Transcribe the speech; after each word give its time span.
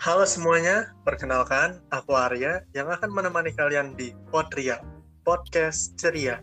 Halo 0.00 0.24
semuanya, 0.24 0.96
perkenalkan 1.04 1.76
aku 1.92 2.16
Arya 2.16 2.64
yang 2.72 2.88
akan 2.88 3.12
menemani 3.12 3.52
kalian 3.52 3.92
di 4.00 4.16
Potria, 4.32 4.80
Podcast 5.28 5.92
Ceria. 6.00 6.40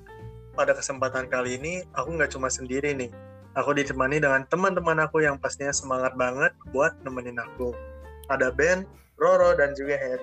Pada 0.54 0.78
kesempatan 0.78 1.26
kali 1.26 1.58
ini, 1.58 1.82
aku 1.98 2.22
nggak 2.22 2.38
cuma 2.38 2.54
sendiri 2.54 2.94
nih. 2.94 3.10
Aku 3.58 3.74
ditemani 3.74 4.22
dengan 4.22 4.46
teman-teman 4.46 5.02
aku 5.02 5.26
yang 5.26 5.42
pastinya 5.42 5.74
semangat 5.74 6.14
banget 6.14 6.54
buat 6.70 7.02
nemenin 7.02 7.42
aku. 7.42 7.74
Ada 8.30 8.54
Ben, 8.54 8.86
Roro, 9.18 9.58
dan 9.58 9.74
juga 9.74 9.98
Harry. 10.06 10.22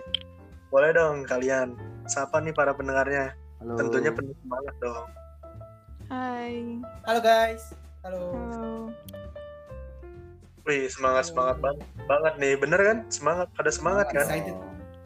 Boleh 0.71 0.95
dong 0.95 1.27
kalian, 1.27 1.75
sapa 2.07 2.39
nih 2.39 2.55
para 2.55 2.71
pendengarnya. 2.71 3.35
Halo. 3.59 3.75
Tentunya 3.82 4.14
penuh 4.14 4.39
semangat 4.46 4.75
dong. 4.79 5.07
Hai. 6.07 6.79
Halo 7.03 7.19
guys. 7.19 7.75
Halo. 8.07 8.30
Halo. 8.30 8.95
Wih, 10.65 10.89
semangat-semangat 10.89 11.61
banget, 11.61 11.87
banget 12.09 12.35
nih. 12.41 12.55
Bener 12.57 12.81
kan? 12.81 12.99
Semangat, 13.13 13.49
pada 13.53 13.71
semangat 13.71 14.07
kan? 14.09 14.25
Excited. 14.25 14.57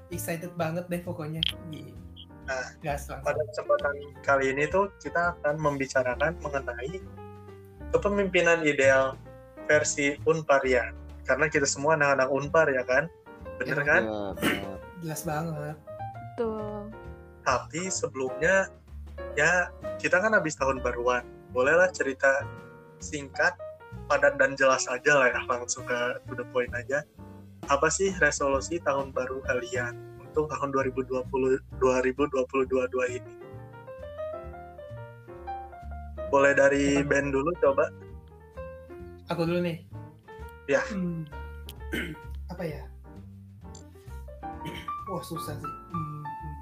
Excited 0.08 0.52
banget 0.54 0.86
deh 0.86 1.02
pokoknya. 1.02 1.42
Iya. 1.74 1.92
Nah, 2.48 2.64
Gas 2.80 3.12
langsung. 3.12 3.28
pada 3.28 3.40
kesempatan 3.52 3.94
kali 4.24 4.56
ini 4.56 4.64
tuh 4.72 4.88
kita 5.04 5.36
akan 5.36 5.60
membicarakan 5.60 6.32
mengenai 6.40 6.96
kepemimpinan 7.92 8.64
ideal 8.64 9.20
versi 9.68 10.16
Unparia. 10.24 10.96
Karena 11.28 11.44
kita 11.52 11.68
semua 11.68 12.00
anak-anak 12.00 12.28
Unpar 12.32 12.72
ya 12.72 12.80
kan? 12.88 13.04
Bener 13.60 13.78
Ya, 13.82 13.84
kan? 13.84 14.02
Ya, 14.06 14.20
benar. 14.40 14.78
Jelas 15.04 15.20
banget. 15.28 15.76
Tuh. 16.40 16.88
Tapi 17.44 17.82
sebelumnya 17.92 18.72
ya 19.36 19.68
kita 20.00 20.16
kan 20.16 20.32
habis 20.32 20.56
tahun 20.56 20.80
baruan. 20.80 21.26
Bolehlah 21.52 21.92
cerita 21.92 22.48
singkat, 22.96 23.52
padat 24.08 24.40
dan 24.40 24.56
jelas 24.56 24.88
aja 24.88 25.12
lah 25.20 25.28
ya 25.28 25.40
langsung 25.46 25.84
ke 25.84 25.98
to 26.26 26.32
the 26.34 26.46
point 26.50 26.72
aja. 26.72 27.04
Apa 27.68 27.92
sih 27.92 28.10
resolusi 28.16 28.80
tahun 28.80 29.12
baru 29.12 29.44
kalian 29.44 29.92
untuk 30.24 30.48
tahun 30.48 30.72
2020 30.72 31.28
2022 31.76 33.16
ini? 33.20 33.34
Boleh 36.28 36.52
dari 36.52 37.00
band 37.04 37.32
dulu 37.32 37.52
coba. 37.60 37.88
Aku 39.28 39.44
dulu 39.44 39.60
nih. 39.60 39.84
Ya. 40.68 40.80
Hmm. 40.88 41.24
Apa 42.52 42.64
ya? 42.64 42.84
Wah 45.12 45.24
susah 45.24 45.56
sih. 45.56 45.72
Hmm, 45.92 46.24
hmm. 46.24 46.54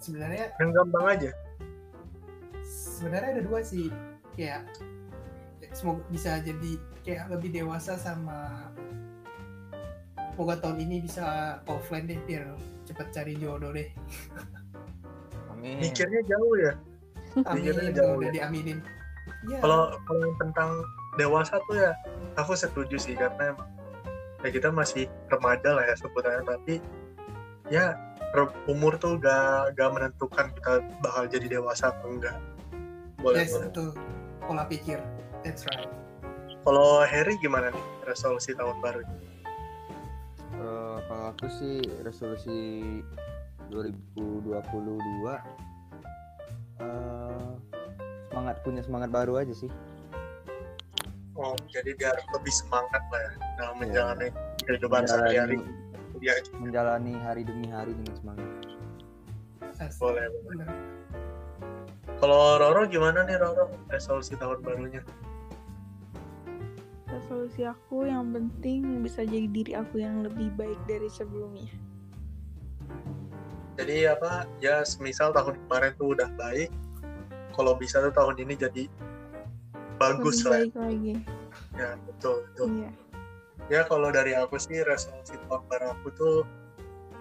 Sebenarnya 0.00 0.52
Yang 0.60 0.70
gampang 0.76 1.06
aja. 1.08 1.30
sebenarnya 2.64 3.40
ada 3.40 3.42
dua 3.44 3.60
sih. 3.64 3.88
Kayak 4.36 4.68
semoga 5.72 6.00
bisa 6.08 6.40
jadi 6.40 6.80
kayak 7.10 7.26
lebih 7.26 7.50
dewasa 7.50 7.98
sama 7.98 8.70
semoga 10.30 10.62
tahun 10.62 10.78
ini 10.86 11.02
bisa 11.02 11.58
offline 11.66 12.06
deh 12.06 12.22
biar 12.22 12.54
cepet 12.86 13.06
cari 13.10 13.34
jodoh 13.34 13.74
deh. 13.74 13.90
Amin. 15.50 15.82
Mikirnya 15.82 16.22
jauh 16.30 16.54
ya. 16.54 16.72
Amin. 17.50 17.66
Mikirnya 17.66 17.90
jauh 17.98 18.14
Udah 18.22 18.30
ya. 18.30 18.34
diaminin. 18.38 18.78
Ya. 19.50 19.58
Kalau 19.58 19.98
kalau 20.06 20.20
yang 20.22 20.38
tentang 20.38 20.70
dewasa 21.18 21.58
tuh 21.66 21.82
ya 21.82 21.92
aku 22.38 22.54
setuju 22.54 22.94
sih 22.94 23.18
karena 23.18 23.58
ya 24.46 24.48
kita 24.54 24.70
masih 24.70 25.10
remaja 25.28 25.74
lah 25.74 25.84
ya 25.90 25.98
sebutannya 25.98 26.46
tapi 26.46 26.78
ya 27.68 27.98
umur 28.70 28.94
tuh 29.02 29.18
gak, 29.18 29.74
gak 29.74 29.90
menentukan 29.90 30.54
kita 30.54 30.86
bakal 31.02 31.26
jadi 31.26 31.58
dewasa 31.58 31.90
atau 31.90 32.14
enggak 32.14 32.38
boleh 33.18 33.42
yes, 33.44 33.52
boleh. 33.58 33.68
itu 33.68 33.84
pola 34.46 34.64
pikir. 34.64 34.98
That's 35.44 35.68
right. 35.68 35.99
Kalau 36.70 37.02
Harry 37.02 37.34
gimana 37.42 37.74
nih 37.74 37.84
resolusi 38.06 38.54
tahun 38.54 38.78
baru 38.78 39.02
Eh, 40.54 40.96
kalau 41.08 41.24
aku 41.32 41.50
sih 41.50 41.80
resolusi 42.06 43.00
2022 43.74 44.54
eh 46.78 47.50
semangat 48.30 48.56
punya 48.62 48.86
semangat 48.86 49.10
baru 49.10 49.42
aja 49.42 49.50
sih. 49.50 49.66
oh 51.34 51.56
jadi 51.72 51.96
biar 51.98 52.14
lebih 52.30 52.54
semangat 52.54 53.02
lah 53.08 53.18
ya 53.18 53.32
dalam 53.56 53.74
Iya. 53.74 53.82
menjalani 53.82 54.28
kehidupan 54.62 55.02
sehari-hari 55.08 55.56
Menjalani, 55.58 56.22
ya 56.22 56.34
menjalani 56.60 57.12
hari 57.18 57.42
demi 57.42 57.66
hari 57.66 57.90
dengan 57.96 58.14
semangat. 58.14 58.48
Boleh 59.98 60.24
boleh. 60.44 60.68
Kalau 62.20 62.60
Roro 62.60 62.84
gimana 62.86 63.24
nih 63.24 63.40
Roro 63.40 63.72
resolusi 63.88 64.36
tahun 64.36 64.60
barunya 64.60 65.00
Resolusi 67.20 67.62
aku 67.62 68.08
yang 68.08 68.32
penting 68.32 69.04
bisa 69.04 69.22
jadi 69.22 69.46
diri 69.46 69.72
aku 69.76 70.00
yang 70.00 70.24
lebih 70.24 70.48
baik 70.56 70.80
dari 70.88 71.06
sebelumnya. 71.08 71.68
jadi 73.80 74.12
apa 74.12 74.44
ya 74.60 74.84
semisal 74.84 75.32
tahun 75.32 75.56
kemarin 75.64 75.96
tuh 75.96 76.12
udah 76.12 76.28
baik 76.36 76.68
kalau 77.56 77.72
bisa 77.80 77.96
tuh 78.04 78.12
tahun 78.12 78.36
ini 78.44 78.52
jadi 78.60 78.84
bagus 79.96 80.44
lebih 80.44 80.52
lah 80.52 80.60
baik 80.60 80.74
lagi. 80.76 81.14
ya 81.80 81.90
betul 82.04 82.44
betul 82.44 82.66
Iya. 82.76 82.90
ya 83.72 83.80
kalau 83.88 84.12
dari 84.12 84.36
aku 84.36 84.60
sih 84.60 84.84
resolusi 84.84 85.32
tahun 85.48 85.64
baru 85.64 85.96
aku 85.96 86.08
tuh 86.12 86.36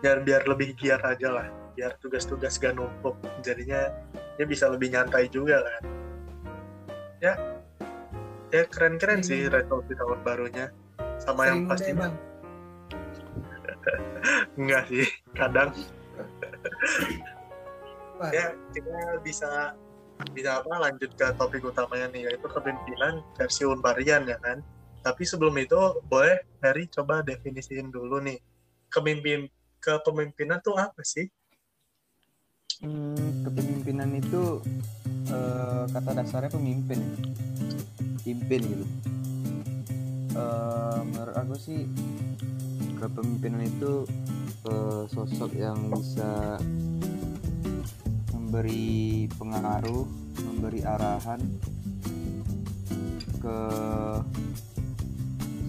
biar 0.03 0.19
biar 0.27 0.43
lebih 0.51 0.75
giat 0.75 0.99
aja 0.99 1.31
lah 1.31 1.47
biar 1.79 1.95
tugas-tugas 2.03 2.59
gak 2.59 2.75
numpuk 2.75 3.15
jadinya 3.39 3.95
ya 4.35 4.43
bisa 4.43 4.67
lebih 4.67 4.91
nyantai 4.91 5.31
juga 5.31 5.63
kan 5.63 5.83
ya 7.23 7.33
ya 8.49 8.63
keren-keren 8.69 9.21
sih 9.21 9.45
Hmm. 9.47 9.53
resolusi 9.53 9.93
tahun 9.93 10.19
barunya. 10.25 10.67
Sama 11.19 11.45
yang 11.45 11.45
Sering 11.45 11.65
udah 11.65 11.71
pasti 11.75 11.91
emang. 11.93 12.13
enggak 14.59 14.83
sih 14.89 15.07
kadang. 15.35 15.69
Ya 18.33 18.45
kita 18.75 18.97
bisa 19.23 19.51
bisa 20.35 20.59
apa 20.59 20.75
lanjut 20.75 21.15
ke 21.15 21.25
topik 21.39 21.63
utamanya 21.63 22.11
nih 22.11 22.27
yaitu 22.27 22.47
kepemimpinan 22.51 23.23
versi 23.39 23.63
Unparian 23.63 24.27
ya 24.27 24.35
kan? 24.43 24.59
Tapi 24.99 25.23
sebelum 25.23 25.55
itu 25.55 25.79
boleh 26.11 26.43
Harry 26.59 26.91
coba 26.91 27.23
definisiin 27.23 27.87
dulu 27.87 28.19
nih 28.19 28.35
kepemimpin 28.91 29.47
kepemimpinan 29.79 30.59
tuh 30.59 30.75
apa 30.75 30.99
sih? 31.07 31.31
Hmm, 32.83 33.43
kepemimpinan 33.43 34.11
itu 34.19 34.59
eh, 35.31 35.83
kata 35.87 36.11
dasarnya 36.15 36.51
pemimpin, 36.51 36.99
pimpin 38.29 38.61
gitu. 38.61 38.85
Eh, 40.29 40.99
menurut 41.09 41.33
aku 41.33 41.57
sih 41.57 41.89
kepemimpinan 43.01 43.65
itu 43.65 44.05
eh, 44.69 45.03
sosok 45.09 45.57
yang 45.57 45.89
bisa 45.89 46.61
memberi 48.29 49.25
pengaruh, 49.33 50.05
memberi 50.45 50.85
arahan 50.85 51.41
ke 53.39 53.59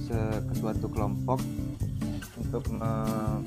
se- 0.05 0.41
ke 0.43 0.53
suatu 0.59 0.87
kelompok 0.91 1.41
untuk 2.37 2.65
me- 2.69 3.41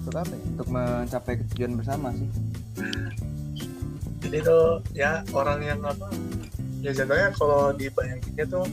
untuk 0.00 0.14
apa 0.16 0.32
ya? 0.32 0.42
Untuk 0.56 0.68
mencapai 0.68 1.34
tujuan 1.54 1.78
bersama 1.78 2.10
sih. 2.16 2.26
jadi 4.20 4.46
tuh 4.46 4.80
ya 4.94 5.20
orang 5.34 5.60
yang 5.60 5.80
apa 5.82 6.06
ya 6.80 6.90
jatuhnya 6.96 7.28
kalau 7.36 7.72
dibayanginnya 7.76 8.46
tuh 8.48 8.64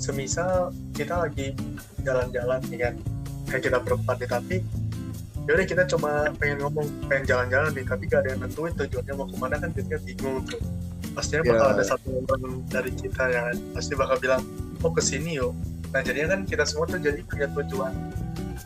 semisal 0.00 0.72
kita 0.96 1.28
lagi 1.28 1.52
jalan-jalan 2.02 2.60
nih 2.68 2.78
kan 2.88 2.94
kayak 3.48 3.62
kita 3.68 3.78
berempat 3.80 4.16
nih 4.20 4.30
tapi 4.30 4.56
yaudah 5.44 5.66
kita 5.68 5.82
cuma 5.84 6.32
pengen 6.40 6.64
ngomong 6.64 6.88
pengen 7.04 7.24
jalan-jalan 7.28 7.70
nih 7.76 7.84
tapi 7.84 8.02
gak 8.08 8.24
ada 8.24 8.28
yang 8.32 8.40
nentuin 8.48 8.72
tujuannya 8.74 9.12
mau 9.12 9.28
ke 9.28 9.36
mana 9.36 9.56
kan 9.60 9.68
jadinya 9.76 10.00
bingung 10.00 10.40
tuh 10.48 10.60
pastinya 11.14 11.42
bakal 11.46 11.68
Ya. 11.68 11.74
ada 11.78 11.84
satu 11.84 12.08
orang 12.26 12.54
dari 12.72 12.90
kita 12.96 13.24
yang 13.30 13.46
pasti 13.76 13.92
bakal 13.94 14.16
bilang 14.18 14.42
oh 14.80 14.90
ke 14.90 15.02
sini 15.04 15.36
yuk 15.38 15.52
nah 15.92 16.00
jadinya 16.02 16.34
kan 16.34 16.40
kita 16.48 16.64
semua 16.66 16.88
tuh 16.90 16.98
jadi 16.98 17.20
punya 17.22 17.46
tujuan 17.54 17.92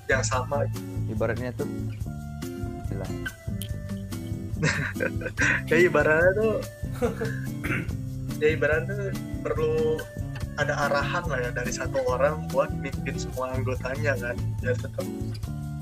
yang 0.09 0.25
sama 0.25 0.65
gitu. 0.73 0.81
Ibaratnya 1.13 1.53
tuh 1.53 1.69
bilang 2.89 3.13
ya 5.71 5.77
ibaratnya 5.77 6.31
tuh 6.35 6.55
ya 8.39 8.55
ibaratnya 8.55 8.95
tuh 8.95 9.11
perlu 9.43 9.99
ada 10.59 10.75
arahan 10.91 11.25
lah 11.31 11.39
ya 11.39 11.51
dari 11.55 11.71
satu 11.71 12.03
orang 12.11 12.51
buat 12.51 12.71
bikin 12.83 13.15
semua 13.15 13.55
anggotanya 13.55 14.19
kan 14.19 14.35
biar 14.59 14.75
tetap 14.75 15.07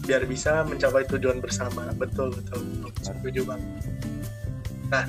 biar 0.07 0.23
bisa 0.29 0.63
mencapai 0.63 1.03
tujuan 1.11 1.43
bersama. 1.43 1.91
Betul 1.97 2.31
betul, 2.37 2.63
betul. 2.85 3.03
setuju 3.03 3.41
banget. 3.49 3.71
Nah 4.93 5.05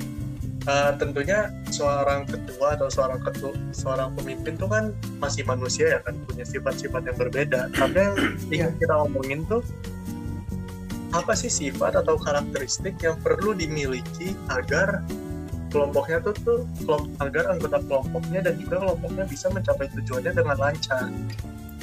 eh, 0.66 0.92
tentunya 0.96 1.52
seorang 1.68 2.24
ketua 2.26 2.80
atau 2.80 2.88
seorang 2.88 3.20
ketua 3.22 3.52
seorang 3.70 4.16
pemimpin 4.18 4.56
tuh 4.56 4.68
kan 4.72 4.90
masih 5.22 5.44
manusia 5.44 5.96
ya 5.96 6.00
kan 6.02 6.16
punya 6.26 6.48
sifat-sifat 6.48 7.04
yang 7.04 7.16
berbeda. 7.20 7.68
Tapi 7.76 7.96
yang 7.96 8.16
ingin 8.54 8.72
kita 8.80 8.94
omongin 8.96 9.44
tuh 9.46 9.60
apa 11.12 11.32
sih 11.32 11.48
sifat 11.48 11.96
atau 11.96 12.20
karakteristik 12.20 13.00
yang 13.00 13.16
perlu 13.24 13.56
dimiliki 13.56 14.36
agar 14.52 15.00
kelompoknya 15.68 16.18
tuh 16.24 16.34
tuh 16.42 16.60
kelom- 16.84 17.12
agar 17.20 17.44
anggota 17.52 17.78
kelompoknya 17.84 18.40
dan 18.44 18.54
juga 18.56 18.76
kelompoknya 18.82 19.24
bisa 19.28 19.46
mencapai 19.52 19.86
tujuannya 19.94 20.32
dengan 20.32 20.56
lancar. 20.56 21.06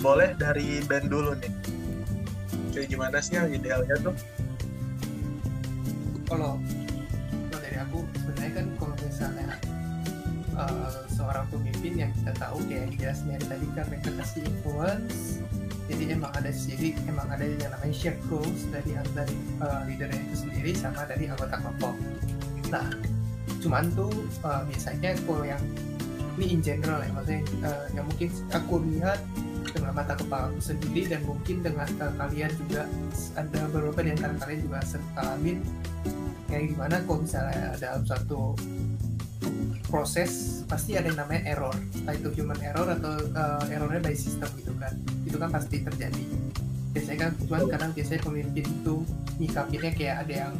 Boleh 0.01 0.33
dari 0.37 0.81
band 0.85 1.07
dulu 1.09 1.31
nih. 1.39 1.53
kayak 2.75 2.91
gimana 2.91 3.23
sih 3.23 3.39
yang 3.39 3.47
idealnya 3.47 3.95
tuh 4.03 4.11
kalau 6.27 6.59
kalau 7.47 7.59
dari 7.63 7.77
aku 7.79 8.03
sebenarnya 8.19 8.51
kan 8.51 8.65
kalau 8.75 8.95
misalnya 8.99 9.47
uh, 10.59 10.99
seorang 11.07 11.45
pemimpin 11.47 11.93
yang 11.95 12.11
kita 12.19 12.35
tahu 12.35 12.59
kayak 12.67 12.91
dijelasin 12.91 13.31
dari 13.31 13.45
tadi 13.47 13.67
kan 13.79 13.85
mereka 13.87 14.09
kasih 14.19 14.43
influence 14.43 15.39
jadi 15.87 16.19
emang 16.19 16.35
ada 16.35 16.49
jadi 16.51 16.97
emang 17.07 17.27
ada 17.31 17.45
yang 17.45 17.71
namanya 17.71 17.95
shared 17.95 18.19
goals 18.27 18.67
dari 18.73 18.91
dari 19.15 19.35
uh, 19.63 19.87
leadernya 19.87 20.19
itu 20.27 20.35
sendiri 20.43 20.71
sama 20.75 21.07
dari 21.07 21.31
anggota 21.31 21.55
kelompok 21.55 21.95
nah 22.73 22.85
cuman 23.65 23.89
tuh 23.97 24.13
uh, 24.45 24.61
biasanya 24.69 25.17
kalau 25.25 25.41
yang 25.41 25.63
ini 26.37 26.45
in 26.53 26.61
general 26.61 27.01
ya 27.01 27.09
maksudnya 27.09 27.41
uh, 27.65 27.85
yang 27.97 28.05
mungkin 28.05 28.29
aku 28.53 28.73
lihat 28.93 29.19
dengan 29.73 29.91
mata 29.97 30.13
kepala 30.13 30.53
aku 30.53 30.61
sendiri 30.61 31.09
dan 31.09 31.25
mungkin 31.25 31.65
dengan 31.65 31.89
uh, 31.97 32.13
kalian 32.13 32.51
juga 32.61 32.85
ada 33.33 33.59
beberapa 33.73 33.99
di 34.05 34.09
antara 34.13 34.33
kalian 34.37 34.59
juga 34.61 34.77
alamin 35.17 35.57
kayak 36.45 36.65
gimana 36.77 36.95
kalau 37.09 37.19
misalnya 37.25 37.73
dalam 37.81 38.03
satu 38.05 38.53
proses 39.89 40.61
pasti 40.65 40.97
ada 40.97 41.07
yang 41.07 41.19
namanya 41.21 41.55
error. 41.55 41.75
Entah 41.93 42.13
itu 42.17 42.29
human 42.41 42.57
error 42.59 42.89
atau 42.89 43.15
uh, 43.31 43.63
errornya 43.69 44.01
by 44.01 44.15
system 44.17 44.49
gitu 44.59 44.73
kan. 44.75 44.93
Itu 45.23 45.37
kan 45.37 45.49
pasti 45.53 45.81
terjadi. 45.85 46.23
Biasanya 46.91 47.19
kan 47.27 47.31
cuman 47.45 47.63
kadang 47.69 47.91
biasanya 47.93 48.21
pemimpin 48.25 48.65
itu 48.65 48.95
nyikapinnya 49.39 49.91
kayak 49.93 50.15
ada 50.25 50.33
yang 50.47 50.53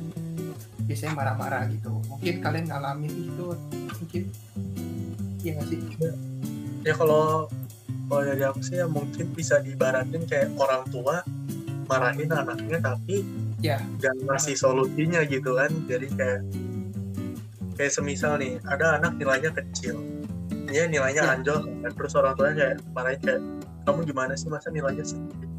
biasanya 0.86 1.14
marah-marah 1.18 1.66
gitu. 1.74 1.90
Mungkin 2.08 2.36
kalian 2.42 2.66
ngalamin 2.70 3.12
itu 3.12 3.46
mungkin. 4.00 4.24
Ya 5.42 5.52
nggak 5.58 5.68
sih? 5.70 5.80
Ya 6.86 6.94
kalau 6.94 7.50
kalau 8.06 8.22
dari 8.22 8.44
aku 8.46 8.62
sih 8.62 8.78
ya 8.78 8.86
mungkin 8.86 9.34
bisa 9.34 9.58
diibaratin 9.66 10.30
kayak 10.30 10.54
orang 10.62 10.86
tua 10.94 11.26
marahin 11.90 12.30
anaknya 12.30 12.78
tapi 12.82 13.26
ya. 13.62 13.82
gak 14.02 14.14
ngasih 14.26 14.54
solusinya 14.58 15.26
gitu 15.26 15.58
kan. 15.58 15.74
Jadi 15.90 16.08
kayak 16.14 16.42
kayak 17.76 17.92
semisal 17.94 18.38
nih 18.38 18.62
ada 18.70 19.02
anak 19.02 19.18
nilainya 19.18 19.50
kecil. 19.54 20.02
Dia 20.70 20.86
nilainya 20.90 21.26
Ya. 21.26 21.34
anjlok 21.38 21.66
kan. 21.66 21.92
Terus 21.98 22.14
orang 22.18 22.34
tuanya 22.38 22.56
kayak 22.58 22.78
marahin 22.94 23.22
kayak 23.22 23.42
kamu 23.86 24.00
gimana 24.06 24.34
sih? 24.38 24.50
Masa 24.50 24.70
nilainya 24.70 25.06
sedikit? 25.06 25.50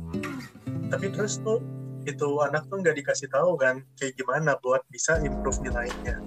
Tapi 0.86 1.06
terus 1.10 1.42
tuh 1.42 1.58
itu 2.06 2.28
anak 2.38 2.70
tuh 2.70 2.78
nggak 2.78 2.96
dikasih 3.02 3.28
tahu 3.28 3.58
kan 3.58 3.82
kayak 3.98 4.14
gimana 4.14 4.54
buat 4.62 4.82
bisa 4.88 5.18
improve 5.26 5.58
nilainya. 5.66 6.22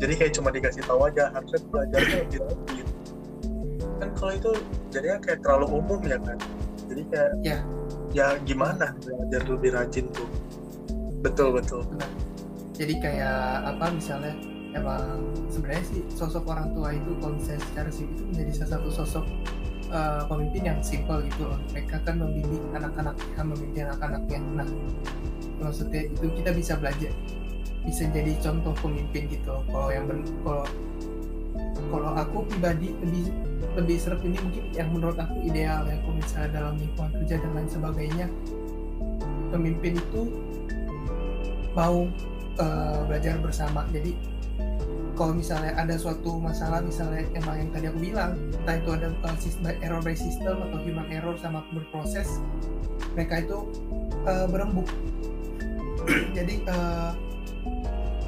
Jadi 0.00 0.12
kayak 0.18 0.32
cuma 0.34 0.48
dikasih 0.50 0.82
tahu 0.88 1.06
aja 1.06 1.30
harusnya 1.30 1.60
belajarnya 1.68 2.20
lebih 2.32 2.84
kan 4.02 4.10
kalau 4.18 4.32
itu 4.34 4.50
jadinya 4.90 5.18
kayak 5.22 5.38
terlalu 5.46 5.66
umum 5.78 6.00
ya 6.02 6.18
kan. 6.18 6.38
Jadi 6.90 7.02
kayak 7.06 7.30
Ya. 7.46 7.58
ya 8.10 8.26
gimana 8.42 8.98
belajar 8.98 9.42
lebih 9.46 9.70
rajin 9.78 10.10
tuh. 10.10 10.26
Betul 11.22 11.54
betul. 11.54 11.86
Jadi 12.74 12.98
kayak 12.98 13.68
apa 13.76 13.94
misalnya 13.94 14.34
emang 14.74 15.22
sebenarnya 15.52 15.84
sih 15.86 16.02
sosok 16.10 16.48
orang 16.50 16.74
tua 16.74 16.90
itu 16.96 17.14
kalau 17.20 17.38
misalnya 17.38 17.62
secara 17.70 17.90
sih 17.92 18.08
itu 18.08 18.22
menjadi 18.26 18.50
salah 18.58 18.70
satu 18.80 18.88
sosok 18.90 19.24
uh, 19.92 20.24
pemimpin 20.26 20.62
yang 20.72 20.80
simple 20.80 21.20
gitu 21.28 21.46
loh. 21.46 21.60
Mereka 21.76 22.00
kan 22.02 22.18
membimbing 22.18 22.64
anak-anak 22.72 23.14
kan 23.36 23.44
membimbing 23.46 23.84
anak-anaknya. 23.86 24.38
Nah 24.56 24.68
maksudnya 25.62 26.10
itu 26.10 26.26
kita 26.42 26.50
bisa 26.50 26.74
belajar 26.74 27.12
bisa 27.82 28.06
jadi 28.14 28.38
contoh 28.38 28.70
pemimpin 28.78 29.26
gitu 29.26 29.58
kalau 29.66 29.90
yang 29.90 30.06
kalau 30.46 30.62
kalau 31.90 32.10
aku 32.14 32.46
pribadi 32.46 32.94
lebih 33.02 33.26
lebih 33.74 33.96
serap 33.96 34.20
ini 34.22 34.36
mungkin 34.38 34.64
yang 34.76 34.88
menurut 34.92 35.16
aku 35.16 35.34
ideal 35.42 35.82
ya 35.88 35.96
kalau 36.04 36.14
misalnya 36.14 36.50
dalam 36.52 36.74
lingkungan 36.76 37.10
kerja 37.22 37.34
dan 37.40 37.50
lain 37.56 37.70
sebagainya. 37.70 38.26
Pemimpin 39.52 40.00
itu 40.00 40.22
mau 41.76 42.08
uh, 42.60 43.00
belajar 43.08 43.36
bersama. 43.40 43.84
Jadi 43.92 44.16
kalau 45.12 45.36
misalnya 45.36 45.76
ada 45.76 45.94
suatu 46.00 46.40
masalah 46.40 46.80
misalnya 46.80 47.24
emang 47.36 47.56
yang 47.60 47.70
tadi 47.70 47.86
aku 47.92 47.98
bilang 48.00 48.32
entah 48.64 48.76
itu 48.80 48.90
ada 48.96 49.08
uh, 49.12 49.36
system, 49.36 49.68
error 49.84 50.00
by 50.00 50.16
system 50.16 50.56
atau 50.68 50.78
human 50.80 51.06
error 51.12 51.36
sama 51.36 51.60
berproses 51.72 52.40
mereka 53.12 53.44
itu 53.44 53.58
uh, 54.24 54.48
berembuk. 54.48 54.88
Jadi 56.36 56.64
uh, 56.64 57.12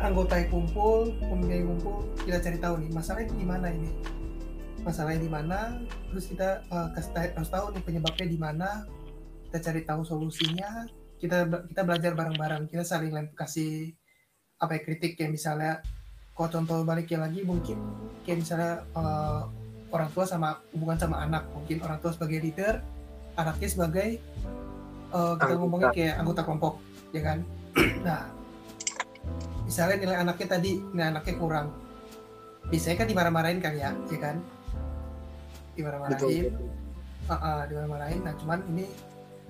anggota 0.05 0.45
kumpul 0.53 1.17
pemimpin 1.17 1.65
yang 1.65 1.69
kumpul 1.77 2.05
kita 2.29 2.39
cari 2.45 2.59
tahu 2.61 2.75
nih 2.85 2.91
masalahnya 2.93 3.33
di 3.33 3.47
mana 3.49 3.67
ini? 3.73 3.91
Masalahnya 4.85 5.21
di 5.25 5.31
mana? 5.33 5.59
Terus 6.13 6.25
kita 6.29 6.69
uh, 6.69 6.93
harus 7.17 7.51
tahu 7.51 7.73
nih 7.73 7.83
penyebabnya 7.83 8.27
di 8.29 8.39
mana 8.39 8.69
kita 9.49 9.71
cari 9.71 9.87
tahu 9.87 10.03
solusinya 10.03 10.85
kita 11.23 11.47
kita 11.71 11.83
belajar 11.87 12.13
bareng-bareng 12.13 12.69
kita 12.69 12.83
saling 12.83 13.15
kasih 13.39 13.95
apa 14.59 14.77
ya 14.77 14.81
kritik 14.83 15.15
kayak 15.15 15.33
misalnya 15.33 15.79
kalau 16.35 16.49
contoh 16.51 16.83
baliknya 16.83 17.19
lagi 17.25 17.47
mungkin 17.47 17.79
kayak 18.27 18.39
misalnya 18.43 18.83
eh, 18.83 19.41
orang 19.95 20.11
tua 20.11 20.27
sama 20.27 20.59
hubungan 20.75 20.99
sama 20.99 21.23
anak. 21.23 21.47
Mungkin 21.55 21.79
orang 21.87 21.99
tua 22.03 22.11
sebagai 22.11 22.43
leader 22.43 22.83
anaknya 23.39 23.69
sebagai 23.71 24.09
eh, 25.15 25.35
kita 25.39 25.55
ngomongnya 25.55 25.91
kayak 25.95 26.15
anggota 26.19 26.43
kelompok 26.43 26.75
ya 27.15 27.23
kan? 27.23 27.39
Nah 28.07 28.31
misalnya 29.65 29.97
nilai 29.97 30.17
anaknya 30.21 30.47
tadi 30.59 30.71
nilai 30.93 31.09
anaknya 31.15 31.35
kurang. 31.39 31.67
Biasanya 32.69 32.97
kan 32.99 33.07
dimarah-marahin 33.07 33.61
kan 33.63 33.73
ya 33.79 33.91
ya 34.11 34.19
kan? 34.19 34.37
Dimarah-marahin. 35.79 36.19
Uh, 37.25 37.35
uh, 37.35 37.61
dimarah-marahin. 37.71 38.21
Nah 38.27 38.35
cuman 38.37 38.61
ini 38.75 38.87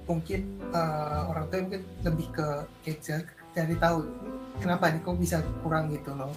mungkin 0.04 0.60
uh, 0.70 1.32
orang 1.32 1.44
tua 1.48 1.58
mungkin 1.64 1.82
lebih 2.04 2.28
ke 2.28 2.46
kayak 2.84 2.98
cari- 3.00 3.32
cari 3.56 3.74
tahu 3.80 4.04
kenapa 4.60 4.92
nih 4.92 5.00
kok 5.00 5.16
bisa 5.16 5.36
kurang 5.64 5.88
gitu 5.88 6.12
loh 6.12 6.28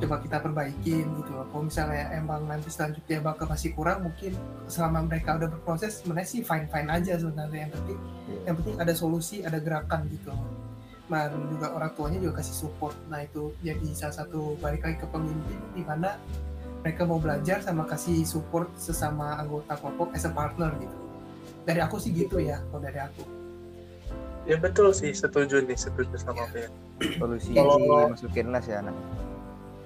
coba 0.00 0.16
kita 0.24 0.40
perbaikin 0.40 1.04
gitu 1.20 1.30
loh. 1.36 1.44
Kalau 1.52 1.68
misalnya 1.68 2.08
emang 2.16 2.48
nanti 2.48 2.72
selanjutnya 2.72 3.20
bakal 3.20 3.44
masih 3.46 3.76
kurang 3.76 4.08
mungkin 4.08 4.32
selama 4.64 5.04
mereka 5.04 5.36
udah 5.36 5.48
berproses 5.52 6.00
sebenarnya 6.00 6.28
sih 6.28 6.40
fine 6.40 6.66
fine 6.72 6.88
aja 6.88 7.20
sebenarnya. 7.20 7.68
Yang 7.68 7.72
penting 7.76 7.98
yang 8.48 8.56
penting 8.56 8.76
ada 8.80 8.92
solusi 8.96 9.44
ada 9.44 9.60
gerakan 9.60 10.08
gitu 10.08 10.32
loh. 10.32 10.48
Dan 11.10 11.42
juga 11.50 11.74
orang 11.74 11.90
tuanya 11.98 12.18
juga 12.22 12.38
kasih 12.38 12.54
support. 12.54 12.94
Nah 13.10 13.20
itu 13.26 13.50
jadi 13.60 13.82
salah 13.92 14.14
satu 14.24 14.54
balik 14.62 14.86
lagi 14.86 14.96
ke 15.02 15.06
pemimpin 15.10 15.58
di 15.74 15.82
mana 15.82 16.16
mereka 16.80 17.04
mau 17.04 17.20
belajar 17.20 17.60
sama 17.60 17.84
kasih 17.84 18.24
support 18.24 18.72
sesama 18.80 19.36
anggota 19.36 19.76
kelompok 19.76 20.16
as 20.16 20.24
a 20.24 20.32
partner 20.32 20.70
gitu. 20.80 20.96
Dari 21.66 21.82
aku 21.82 22.00
sih 22.00 22.14
gitu 22.14 22.40
ya 22.40 22.62
kalau 22.72 22.80
dari 22.80 23.02
aku. 23.02 23.26
Ya 24.48 24.56
betul 24.56 24.96
sih. 24.96 25.12
Setuju 25.12 25.60
nih 25.66 25.76
setuju 25.76 26.16
sama 26.16 26.48
Ben 26.48 26.72
solusi 27.20 27.52
Kalau- 27.52 28.08
masukin 28.12 28.48
les 28.48 28.64
ya 28.64 28.80
anak 28.80 28.96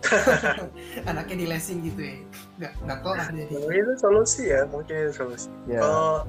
anaknya 1.11 1.37
di 1.41 1.47
lesing 1.49 1.79
gitu 1.85 2.01
ya. 2.01 2.17
Nggak 2.61 2.73
nggak 2.85 2.99
kelar 3.03 3.29
jadi. 3.39 3.55
Itu 3.55 3.93
solusi 3.99 4.43
ya 4.51 4.61
mungkin 4.69 4.95
itu 4.95 5.13
solusi. 5.15 5.49
Ya 5.69 5.81
kalau 5.81 6.27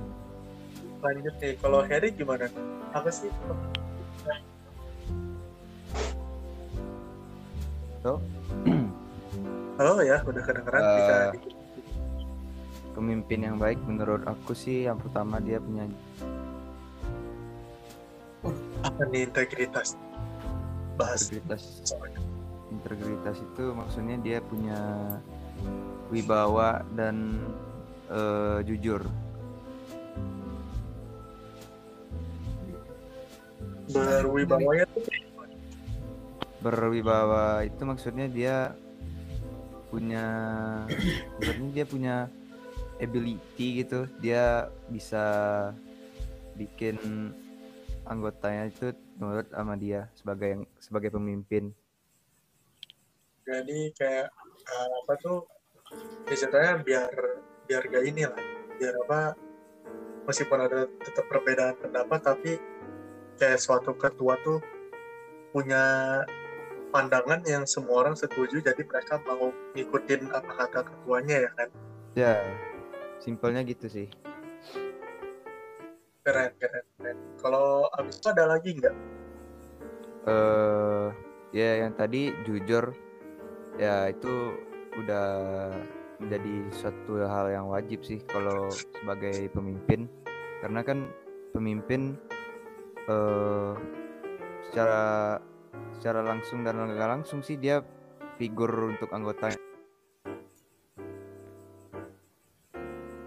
lanjut 1.04 1.36
nih 1.38 1.54
kalau 1.62 1.80
Harry 1.86 2.10
gimana? 2.14 2.50
Apa 2.96 3.10
sih? 3.12 3.30
So? 8.06 8.22
halo 9.82 10.00
ya 10.06 10.24
udah 10.24 10.44
kedengeran 10.46 10.82
bisa. 10.96 11.16
pemimpin 12.96 13.44
yang 13.44 13.60
baik 13.60 13.76
menurut 13.84 14.24
aku 14.24 14.56
sih 14.56 14.88
yang 14.88 14.96
pertama 14.96 15.44
dia 15.44 15.60
punya 15.60 15.84
apa 18.86 19.02
nih 19.10 19.26
integritas? 19.28 19.98
Bahas. 20.96 21.28
Integritas. 21.28 21.82
Soalnya 21.84 22.25
integritas 22.74 23.38
itu 23.42 23.74
maksudnya 23.74 24.18
dia 24.22 24.38
punya 24.42 24.80
wibawa 26.10 26.82
dan 26.94 27.40
eh, 28.10 28.60
jujur. 28.66 29.06
Berwibawanya 33.86 34.86
tuh 34.92 35.04
berwibawa 36.66 37.62
itu 37.62 37.82
maksudnya 37.86 38.26
dia 38.26 38.74
punya 39.94 40.26
maksudnya 41.38 41.70
dia 41.72 41.86
punya 41.86 42.16
ability 42.98 43.86
gitu. 43.86 44.10
Dia 44.20 44.68
bisa 44.90 45.26
bikin 46.58 46.98
anggotanya 48.06 48.70
itu 48.70 48.94
nurut 49.18 49.48
sama 49.50 49.74
dia 49.78 50.10
sebagai 50.18 50.48
yang 50.60 50.64
sebagai 50.78 51.10
pemimpin 51.14 51.74
jadi 53.46 53.80
kayak 53.94 54.28
eh, 54.66 54.90
apa 55.06 55.14
tuh 55.22 55.46
istilahnya 56.28 56.82
biar 56.82 57.12
biar 57.70 57.84
gak 57.86 58.06
ini 58.06 58.26
lah 58.26 58.42
biar 58.82 58.94
apa 59.06 59.20
meskipun 60.26 60.60
ada 60.66 60.90
tetap 60.90 61.26
perbedaan 61.30 61.78
pendapat 61.78 62.20
tapi 62.26 62.52
kayak 63.38 63.62
suatu 63.62 63.94
ketua 63.94 64.36
tuh 64.42 64.60
punya 65.54 65.84
pandangan 66.90 67.44
yang 67.44 67.64
semua 67.68 68.08
orang 68.08 68.16
setuju 68.16 68.64
jadi 68.64 68.82
mereka 68.82 69.20
mau 69.28 69.52
ngikutin 69.76 70.32
apa 70.32 70.52
kata 70.64 70.80
ketuanya 70.88 71.36
ya 71.48 71.52
kan? 71.56 71.70
Ya 72.16 72.36
simpelnya 73.20 73.62
gitu 73.68 73.88
sih. 73.92 74.08
Keren 76.26 76.52
keren 76.58 76.86
keren. 76.98 77.18
Kalau 77.40 77.92
habis 77.94 78.18
itu 78.18 78.28
ada 78.32 78.48
lagi 78.48 78.70
nggak? 78.80 78.96
Eh 80.26 81.08
ya 81.56 81.88
yang 81.88 81.94
tadi 81.96 82.32
jujur 82.44 82.96
ya 83.76 84.10
itu 84.12 84.56
udah 84.96 85.28
menjadi 86.20 86.54
suatu 86.72 87.20
hal 87.28 87.52
yang 87.52 87.68
wajib 87.68 88.04
sih 88.04 88.24
kalau 88.28 88.72
sebagai 88.72 89.52
pemimpin. 89.52 90.08
Karena 90.64 90.82
kan 90.82 91.12
pemimpin 91.52 92.16
eh 93.06 93.72
secara 94.72 95.38
secara 96.00 96.26
langsung 96.26 96.66
dan 96.66 96.80
nggak 96.80 97.12
langsung 97.20 97.46
sih 97.46 97.56
dia 97.56 97.86
figur 98.36 98.92
untuk 98.92 99.14
anggotanya 99.14 99.62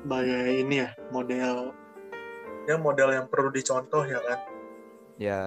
sebagai 0.09 0.65
ini 0.65 0.89
ya 0.89 0.91
model. 1.13 1.77
Ya 2.65 2.81
model 2.81 3.13
yang 3.13 3.29
perlu 3.29 3.53
dicontoh 3.53 4.09
ya 4.09 4.17
kan? 4.25 4.41
Ya. 5.21 5.43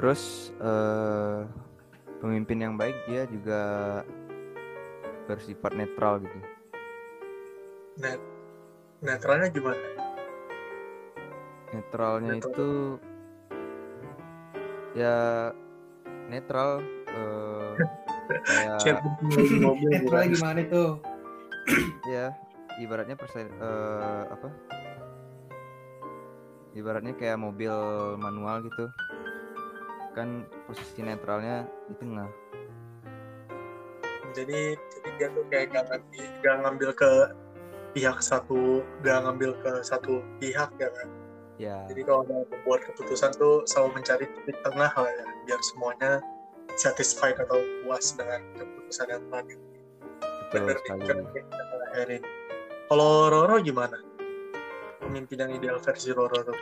Terus 0.00 0.48
eh 0.64 1.44
pemimpin 2.18 2.58
yang 2.62 2.74
baik 2.78 2.94
dia 3.08 3.26
juga 3.30 3.62
bersifat 5.24 5.72
netral 5.74 6.20
gitu 6.20 6.38
net 7.98 8.20
netralnya 9.00 9.48
gimana 9.50 9.80
netralnya 11.74 12.32
Netral. 12.38 12.52
itu 12.52 12.70
ya 14.94 15.16
netral 16.30 16.70
eh 17.10 17.74
kayak 18.48 18.78
kan. 18.80 20.26
gimana 20.34 20.60
tuh? 20.70 20.90
ya 22.08 22.32
ibaratnya 22.80 23.16
persen 23.18 23.48
eh, 23.50 24.22
apa 24.30 24.48
ibaratnya 26.74 27.14
kayak 27.14 27.38
mobil 27.38 27.72
manual 28.18 28.62
gitu 28.66 28.90
kan 30.14 30.46
posisi 30.70 31.02
netralnya 31.02 31.66
di 31.90 31.94
tengah. 31.98 32.28
Jadi 34.34 34.74
jadi 34.74 35.08
dia 35.18 35.28
tuh 35.30 35.44
kayak 35.50 35.66
gak 35.70 35.84
ngambil, 35.90 36.24
gak 36.42 36.56
ngambil 36.62 36.90
ke 36.94 37.12
pihak 37.94 38.18
satu 38.18 38.82
gak 39.06 39.22
ngambil 39.26 39.54
ke 39.62 39.72
satu 39.86 40.22
pihak 40.38 40.70
ya 40.78 40.90
kan? 40.90 41.08
Ya. 41.54 41.78
Jadi 41.86 42.02
kalau 42.02 42.26
ada 42.26 42.42
membuat 42.50 42.82
keputusan 42.90 43.30
tuh 43.38 43.62
selalu 43.70 44.02
mencari 44.02 44.26
titik 44.26 44.58
tengah 44.66 44.90
lah 44.90 45.10
ya 45.10 45.26
biar 45.46 45.60
semuanya 45.62 46.18
satisfied 46.74 47.38
atau 47.38 47.62
puas 47.86 48.10
dengan 48.18 48.42
keputusan 48.58 49.06
yang 49.06 49.22
telah 49.30 49.42
kata 51.46 51.86
Erin 51.94 52.22
kalau 52.84 53.32
Roro 53.32 53.56
gimana? 53.64 53.96
Pemimpin 55.00 55.40
yang 55.40 55.52
ideal 55.56 55.78
versi 55.80 56.12
Roro 56.12 56.36
tuh 56.44 56.58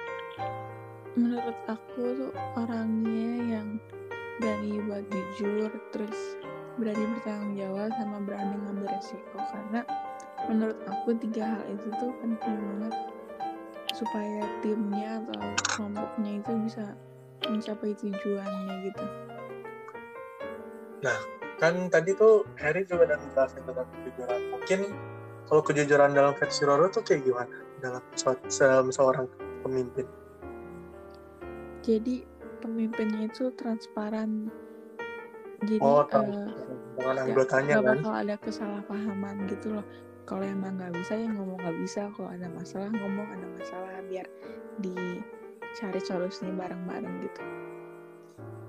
menurut 1.12 1.58
aku 1.68 2.02
tuh 2.16 2.32
orangnya 2.56 3.60
yang 3.60 3.68
berani 4.40 4.80
buat 4.88 5.04
jujur 5.12 5.68
terus 5.92 6.18
berani 6.80 7.04
bertanggung 7.16 7.54
jawab 7.54 7.92
sama 8.00 8.16
berani 8.24 8.56
ngambil 8.56 8.88
resiko. 8.88 9.36
Karena 9.36 9.80
menurut 10.48 10.78
aku 10.88 11.12
tiga 11.20 11.44
hal 11.44 11.62
itu 11.68 11.88
tuh 12.00 12.10
penting 12.24 12.56
banget 12.56 12.94
supaya 13.92 14.42
timnya 14.64 15.20
atau 15.20 15.40
kelompoknya 15.76 16.40
itu 16.40 16.52
bisa 16.64 16.96
mencapai 17.44 17.92
tujuannya 18.00 18.74
gitu. 18.88 19.04
Kan 21.62 21.86
tadi 21.94 22.10
tuh 22.18 22.42
Harry 22.58 22.82
juga 22.82 23.12
udah 23.12 23.16
ngejelasin 23.22 23.62
tentang 23.62 23.86
kejujuran. 23.94 24.40
Mungkin 24.50 24.80
kalau 25.46 25.62
kejujuran 25.62 26.10
dalam 26.10 26.34
versi 26.34 26.66
Roro 26.66 26.90
tuh 26.90 27.06
kayak 27.06 27.22
gimana? 27.22 27.54
Dalam 27.78 28.02
seorang 28.90 29.26
pemimpin 29.62 30.08
jadi 31.82 32.22
pemimpinnya 32.62 33.26
itu 33.26 33.50
transparan. 33.58 34.46
Jadi 35.62 35.78
oh 35.82 36.06
nggak 36.06 37.22
anggotanya 37.26 37.82
kan? 37.82 37.98
bakal 37.98 38.14
ada 38.14 38.34
kesalahpahaman 38.38 39.46
gitu 39.50 39.78
loh. 39.78 39.86
Kalau 40.22 40.46
emang 40.46 40.78
nggak 40.78 40.94
bisa 41.02 41.18
ya 41.18 41.28
ngomong 41.30 41.58
nggak 41.58 41.78
bisa. 41.82 42.10
Kalau 42.14 42.30
ada 42.30 42.46
masalah 42.54 42.90
ngomong 42.94 43.26
ada 43.26 43.46
masalah 43.58 43.90
biar 44.06 44.26
dicari 44.78 46.00
solusinya 46.02 46.54
bareng-bareng 46.66 47.14
gitu. 47.26 47.40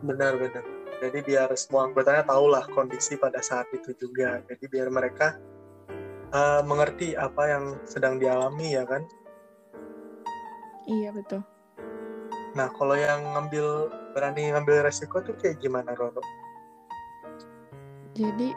Benar-benar 0.03 0.65
jadi 1.01 1.19
biar 1.19 1.49
semua 1.59 1.89
anggotanya 1.91 2.23
tahu 2.23 2.45
lah 2.47 2.63
kondisi 2.73 3.17
pada 3.17 3.41
saat 3.41 3.69
itu 3.73 3.93
juga. 3.97 4.41
Jadi 4.49 4.65
biar 4.69 4.89
mereka 4.89 5.37
uh, 6.33 6.61
mengerti 6.65 7.13
apa 7.13 7.45
yang 7.49 7.63
sedang 7.85 8.17
dialami 8.17 8.77
ya 8.77 8.85
kan? 8.85 9.05
Iya 10.83 11.15
betul 11.15 11.52
nah 12.53 12.69
kalau 12.69 12.93
yang 12.93 13.21
ngambil 13.33 13.89
berani 14.13 14.53
ngambil 14.53 14.85
resiko 14.85 15.21
tuh 15.25 15.33
kayak 15.41 15.57
gimana 15.57 15.97
Roro? 15.97 16.21
Jadi 18.13 18.53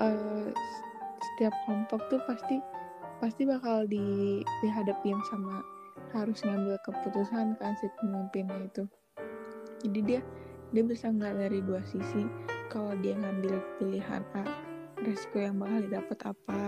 eh, 0.00 0.48
setiap 1.20 1.52
kelompok 1.68 2.00
tuh 2.08 2.20
pasti 2.24 2.56
pasti 3.20 3.44
bakal 3.44 3.84
di 3.84 4.40
dihadapin 4.64 5.20
sama 5.28 5.60
harus 6.16 6.40
ngambil 6.40 6.80
keputusan 6.88 7.54
kan 7.60 7.76
si 7.78 7.86
pemimpinnya 8.00 8.64
itu. 8.64 8.84
Jadi 9.84 10.00
dia 10.04 10.20
dia 10.72 10.82
bisa 10.86 11.12
ngeliat 11.12 11.36
dari 11.36 11.60
dua 11.60 11.84
sisi. 11.84 12.24
Kalau 12.70 12.94
dia 13.02 13.18
ngambil 13.18 13.58
pilihan 13.82 14.22
A 14.38 14.44
resiko 15.02 15.42
yang 15.42 15.58
bakal 15.58 15.84
didapat 15.84 16.18
apa? 16.22 16.64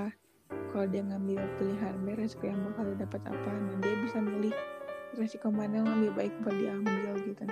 Kalau 0.72 0.86
dia 0.88 1.04
ngambil 1.04 1.40
pilihan 1.60 1.94
B 2.04 2.06
resiko 2.16 2.48
yang 2.48 2.60
bakal 2.72 2.84
didapat 2.96 3.22
apa? 3.28 3.52
Nah 3.52 3.76
dia 3.80 3.94
bisa 4.02 4.18
milih 4.18 4.52
resiko 5.16 5.52
mana 5.52 5.84
yang 5.84 5.88
lebih 5.98 6.12
baik 6.16 6.34
buat 6.40 6.56
diambil 6.56 7.12
gitu. 7.24 7.44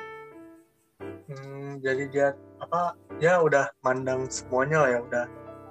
Hmm, 1.00 1.78
jadi 1.84 2.04
dia 2.10 2.28
apa 2.60 2.96
dia 3.22 3.38
udah 3.40 3.70
mandang 3.84 4.26
semuanya 4.26 4.84
lah 4.84 4.90
ya 4.90 5.00
udah 5.04 5.24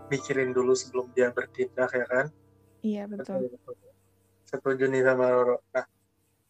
mikirin 0.10 0.56
dulu 0.56 0.74
sebelum 0.74 1.10
dia 1.14 1.34
bertindak 1.34 1.92
ya 1.94 2.06
kan? 2.08 2.26
Iya 2.82 3.04
betul. 3.10 3.52
Setuju 4.48 4.90
nih 4.90 5.04
sama 5.06 5.26
Roro. 5.30 5.58
Nah 5.76 5.86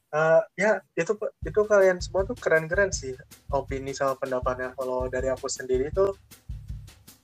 eh, 0.10 0.42
ya 0.60 0.72
itu 0.96 1.14
itu 1.44 1.60
kalian 1.66 1.98
semua 2.00 2.24
tuh 2.28 2.38
keren-keren 2.38 2.92
sih 2.94 3.16
opini 3.52 3.92
sama 3.96 4.16
pendapatnya. 4.20 4.76
Kalau 4.76 5.08
dari 5.10 5.28
aku 5.32 5.48
sendiri 5.50 5.92
tuh 5.92 6.16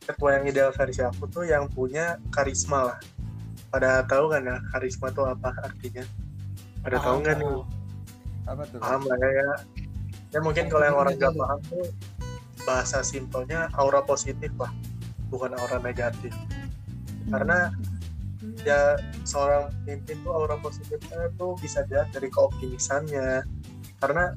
ketua 0.06 0.38
yang 0.38 0.46
ideal 0.46 0.72
versi 0.74 1.02
aku 1.02 1.26
tuh 1.30 1.46
yang 1.48 1.68
punya 1.72 2.18
karisma 2.32 2.94
lah. 2.94 3.00
Pada 3.70 4.04
tahu 4.08 4.32
kan 4.32 4.44
ya 4.44 4.58
karisma 4.72 5.12
tuh 5.12 5.28
apa 5.28 5.52
artinya? 5.64 6.04
Pada 6.86 7.02
tahu 7.02 7.26
nggak 7.26 7.36
nih 7.42 7.75
apa 8.46 8.64
tuh? 8.70 8.80
Paham 8.82 9.02
lah 9.10 9.18
ya, 9.18 9.30
ya. 9.30 9.50
Ya 10.34 10.40
mungkin 10.44 10.68
kalau 10.68 10.84
yang 10.86 10.98
orang 10.98 11.16
nggak 11.18 11.34
paham 11.34 11.60
tuh 11.70 11.86
bahasa 12.66 13.06
simpelnya 13.06 13.70
aura 13.78 14.02
positif 14.02 14.50
lah 14.58 14.72
bukan 15.30 15.54
aura 15.58 15.78
negatif. 15.82 16.34
Karena 17.30 17.74
ya 18.62 18.98
seorang 19.26 19.74
pemimpin 19.84 20.22
tuh 20.22 20.34
aura 20.34 20.58
positifnya 20.62 21.30
tuh 21.38 21.58
bisa 21.58 21.86
dilihat 21.90 22.14
dari 22.14 22.30
keoptimisannya. 22.30 23.46
Karena 24.02 24.34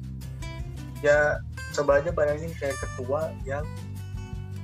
ya 1.05 1.39
coba 1.77 2.01
aja 2.01 2.09
bayangin 2.11 2.51
kayak 2.57 2.75
ketua 2.81 3.29
yang 3.45 3.63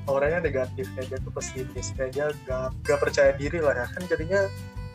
auranya 0.06 0.46
negatif 0.46 0.86
kayak 0.94 1.08
dia 1.14 1.20
tuh 1.22 1.34
pesimis 1.34 1.90
kayak 1.98 2.12
dia 2.14 2.26
gak, 2.46 2.70
gak 2.86 3.00
percaya 3.02 3.32
diri 3.38 3.62
lah 3.62 3.74
ya. 3.74 3.86
Kan 3.94 4.06
jadinya 4.10 4.46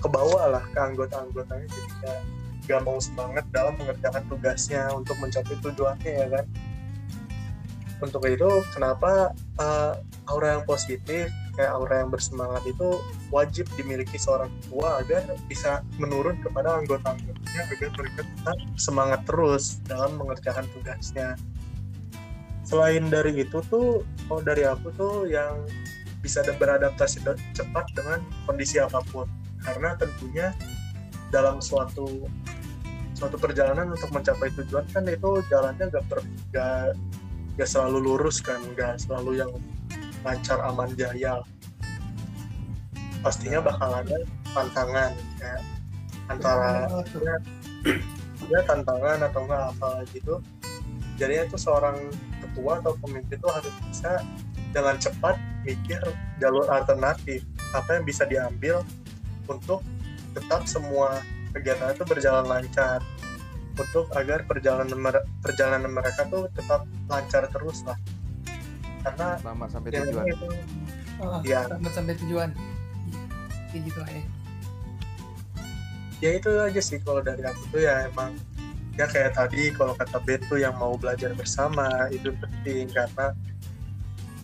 kebawa 0.00 0.58
lah 0.58 0.64
ke 0.72 0.78
anggota-anggotanya 0.80 1.66
jadi 1.68 1.90
kayak 2.00 2.22
gak 2.70 2.86
mau 2.86 3.02
semangat 3.02 3.42
dalam 3.50 3.74
mengerjakan 3.82 4.22
tugasnya 4.30 4.86
untuk 4.94 5.18
mencapai 5.18 5.58
tujuannya 5.58 6.12
ya 6.14 6.26
kan? 6.30 6.46
Untuk 8.00 8.22
itu 8.24 8.48
kenapa 8.72 9.34
uh, 9.60 9.98
aura 10.30 10.56
yang 10.56 10.64
positif 10.64 11.28
kayak 11.58 11.76
aura 11.76 12.00
yang 12.00 12.08
bersemangat 12.08 12.62
itu 12.64 12.88
wajib 13.28 13.68
dimiliki 13.76 14.16
seorang 14.16 14.48
ketua 14.62 15.04
agar 15.04 15.28
bisa 15.50 15.84
menurun 16.00 16.40
kepada 16.40 16.80
anggota-anggotanya 16.80 17.62
agar 17.68 17.90
mereka 18.00 18.22
tetap 18.24 18.58
semangat 18.80 19.20
terus 19.28 19.82
dalam 19.84 20.16
mengerjakan 20.16 20.64
tugasnya. 20.72 21.36
Selain 22.64 23.04
dari 23.12 23.44
itu 23.44 23.60
tuh 23.68 24.06
oh 24.32 24.40
dari 24.40 24.64
aku 24.64 24.88
tuh 24.96 25.28
yang 25.28 25.66
bisa 26.24 26.40
beradaptasi 26.44 27.20
cepat 27.52 27.84
dengan 27.92 28.24
kondisi 28.48 28.80
apa 28.80 29.04
pun. 29.12 29.28
Karena 29.60 29.92
tentunya 30.00 30.56
dalam 31.28 31.60
suatu 31.60 32.24
suatu 33.20 33.36
perjalanan 33.36 33.92
untuk 33.92 34.08
mencapai 34.16 34.48
tujuan 34.56 34.88
kan 34.88 35.04
itu 35.04 35.44
jalannya 35.52 35.92
gak, 35.92 36.04
per, 36.08 36.24
gak, 36.56 36.96
gak 37.60 37.68
selalu 37.68 38.00
lurus 38.00 38.40
kan 38.40 38.56
gak 38.72 38.96
selalu 38.96 39.44
yang 39.44 39.52
lancar 40.24 40.56
aman 40.64 40.88
jaya. 40.96 41.44
Pastinya 43.20 43.60
bakal 43.60 43.92
ada 44.00 44.24
tantangan 44.56 45.12
kayak 45.36 45.60
antara 46.32 46.88
ya, 47.12 47.36
ya 48.48 48.60
tantangan 48.64 49.18
atau 49.28 49.40
enggak 49.44 49.62
apa 49.76 49.90
gitu. 50.16 50.34
Jadinya 51.20 51.44
tuh 51.52 51.60
seorang 51.60 51.96
ketua 52.40 52.80
atau 52.80 52.96
pemimpin 53.04 53.36
itu 53.36 53.48
harus 53.52 53.74
bisa 53.92 54.24
dengan 54.72 54.96
cepat 54.96 55.36
mikir 55.68 56.00
jalur 56.40 56.64
alternatif 56.72 57.44
apa 57.76 58.00
yang 58.00 58.04
bisa 58.08 58.24
diambil 58.24 58.80
untuk 59.44 59.84
tetap 60.32 60.64
semua 60.64 61.20
kegiatan 61.50 61.92
itu 61.92 62.04
berjalan 62.04 62.46
lancar 62.46 63.00
untuk 63.74 64.06
agar 64.12 64.44
perjalanan 64.44 64.92
perjalanan 65.40 65.88
mereka 65.88 66.28
tuh 66.28 66.46
tetap 66.52 66.84
lancar 67.08 67.48
terus 67.48 67.80
lah. 67.82 67.96
Karena 69.00 69.40
Lama 69.40 69.64
sampai 69.66 69.88
ya 69.96 70.04
tujuan. 70.04 70.26
itu. 70.28 70.48
Oh, 71.20 71.40
Iya. 71.40 71.60
selamat 71.66 71.92
sampai 71.92 72.14
tujuan. 72.20 72.50
Kayak 73.72 73.82
gitu 73.88 73.98
lah 74.00 74.10
ya. 74.10 74.24
Ya 76.20 76.30
itu 76.36 76.50
aja 76.52 76.80
sih 76.84 76.98
kalau 77.00 77.24
dari 77.24 77.40
aku 77.40 77.62
tuh 77.72 77.80
ya 77.80 78.04
emang 78.04 78.36
ya 78.92 79.08
kayak 79.08 79.32
tadi 79.32 79.72
kalau 79.72 79.96
kata 79.96 80.20
Ben 80.20 80.42
tuh 80.44 80.60
yang 80.60 80.76
mau 80.76 80.92
belajar 81.00 81.32
bersama 81.32 81.88
itu 82.12 82.28
penting 82.36 82.92
karena 82.92 83.32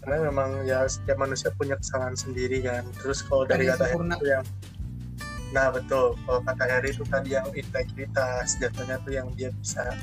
karena 0.00 0.16
memang 0.32 0.64
ya 0.64 0.88
setiap 0.88 1.20
manusia 1.20 1.52
punya 1.52 1.76
kesalahan 1.76 2.16
sendiri 2.16 2.64
kan. 2.64 2.80
Terus 2.96 3.20
kalau 3.20 3.44
dari 3.44 3.68
kata 3.68 3.92
itu 3.92 4.24
yang 4.24 4.44
nah 5.54 5.70
betul. 5.70 6.18
Kalau 6.26 6.40
kata 6.42 6.64
Harry 6.66 6.90
itu 6.90 7.04
tadi 7.06 7.34
yang 7.34 7.46
integritas 7.54 8.58
jatuhnya 8.58 8.98
tuh 9.02 9.12
yang 9.14 9.28
dia 9.38 9.54
bisa 9.54 9.94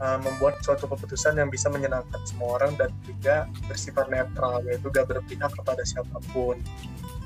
uh, 0.00 0.18
membuat 0.18 0.58
suatu 0.64 0.88
keputusan 0.88 1.38
yang 1.38 1.52
bisa 1.52 1.68
menyenangkan 1.70 2.18
semua 2.26 2.58
orang 2.58 2.74
dan 2.74 2.90
juga 3.04 3.46
bersifat 3.68 4.08
netral 4.10 4.64
yaitu 4.66 4.88
gak 4.90 5.06
berpihak 5.06 5.52
kepada 5.54 5.82
siapa 5.86 6.18
pun. 6.34 6.58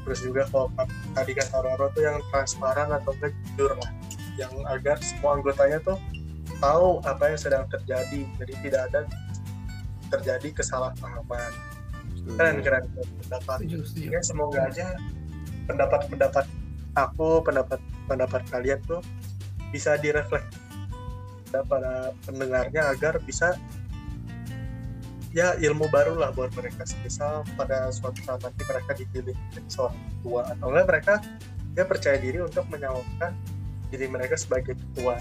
Terus 0.05 0.21
juga 0.21 0.45
kalau 0.53 0.69
tadi 1.17 1.33
kata 1.33 1.57
Roro 1.65 1.89
tuh 1.97 2.05
yang 2.05 2.21
transparan 2.29 2.93
atau 2.93 3.17
enggak 3.17 3.33
jujur 3.57 3.73
lah. 3.73 3.93
Yang 4.37 4.53
agar 4.69 4.97
semua 5.01 5.41
anggotanya 5.41 5.79
tuh 5.81 5.97
tahu 6.61 7.01
apa 7.09 7.33
yang 7.33 7.41
sedang 7.41 7.65
terjadi. 7.73 8.21
Jadi 8.37 8.53
tidak 8.69 8.81
ada 8.93 9.01
terjadi 10.13 10.49
kesalahpahaman. 10.61 11.53
Keren 12.37 12.61
keren 12.61 12.85
keren 12.93 13.09
pendapat 13.25 13.57
setuju 13.65 13.79
setuju. 13.89 14.09
Ya 14.13 14.21
semoga 14.21 14.61
aja 14.69 14.87
pendapat 15.65 16.01
pendapat 16.13 16.45
aku 16.95 17.43
pendapat 17.43 17.79
pendapat 18.07 18.43
kalian 18.51 18.81
tuh 18.87 19.03
bisa 19.75 19.99
direfleks 19.99 20.63
pada 21.55 22.11
pendengarnya 22.27 22.91
agar 22.91 23.23
bisa 23.23 23.55
ya 25.35 25.55
ilmu 25.59 25.91
baru 25.91 26.15
lah 26.19 26.31
buat 26.35 26.55
mereka. 26.55 26.87
Misal 27.03 27.43
pada 27.59 27.91
suatu 27.91 28.23
saat 28.23 28.43
nanti 28.43 28.63
mereka 28.67 28.91
dipilih 28.95 29.35
menjadi 29.35 29.69
seorang 29.71 29.99
ketua 29.99 30.41
atau 30.51 30.67
enggak 30.71 30.87
mereka 30.91 31.15
ya 31.75 31.85
percaya 31.87 32.17
diri 32.23 32.39
untuk 32.43 32.67
menyalurkan 32.71 33.35
diri 33.91 34.07
mereka 34.07 34.39
sebagai 34.39 34.79
ketua. 34.79 35.19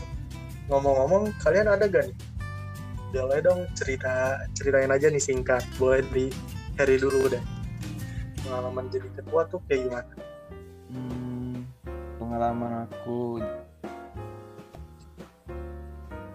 Ngomong-ngomong 0.70 1.34
kalian 1.42 1.70
ada 1.70 1.90
gak 1.90 2.10
nih? 2.10 2.18
Boleh 3.14 3.42
dong 3.46 3.70
cerita 3.78 4.42
ceritain 4.58 4.90
aja 4.90 5.10
nih 5.10 5.22
singkat. 5.22 5.62
Boleh 5.78 6.02
di 6.14 6.30
Harry 6.82 6.98
dulu 6.98 7.30
deh. 7.30 7.42
Pengalaman 8.42 8.90
jadi 8.90 9.10
ketua 9.18 9.46
tuh 9.50 9.62
kayak 9.70 9.86
gimana? 9.86 10.14
Hmm, 10.94 11.33
pengalaman 12.24 12.88
aku 12.88 13.44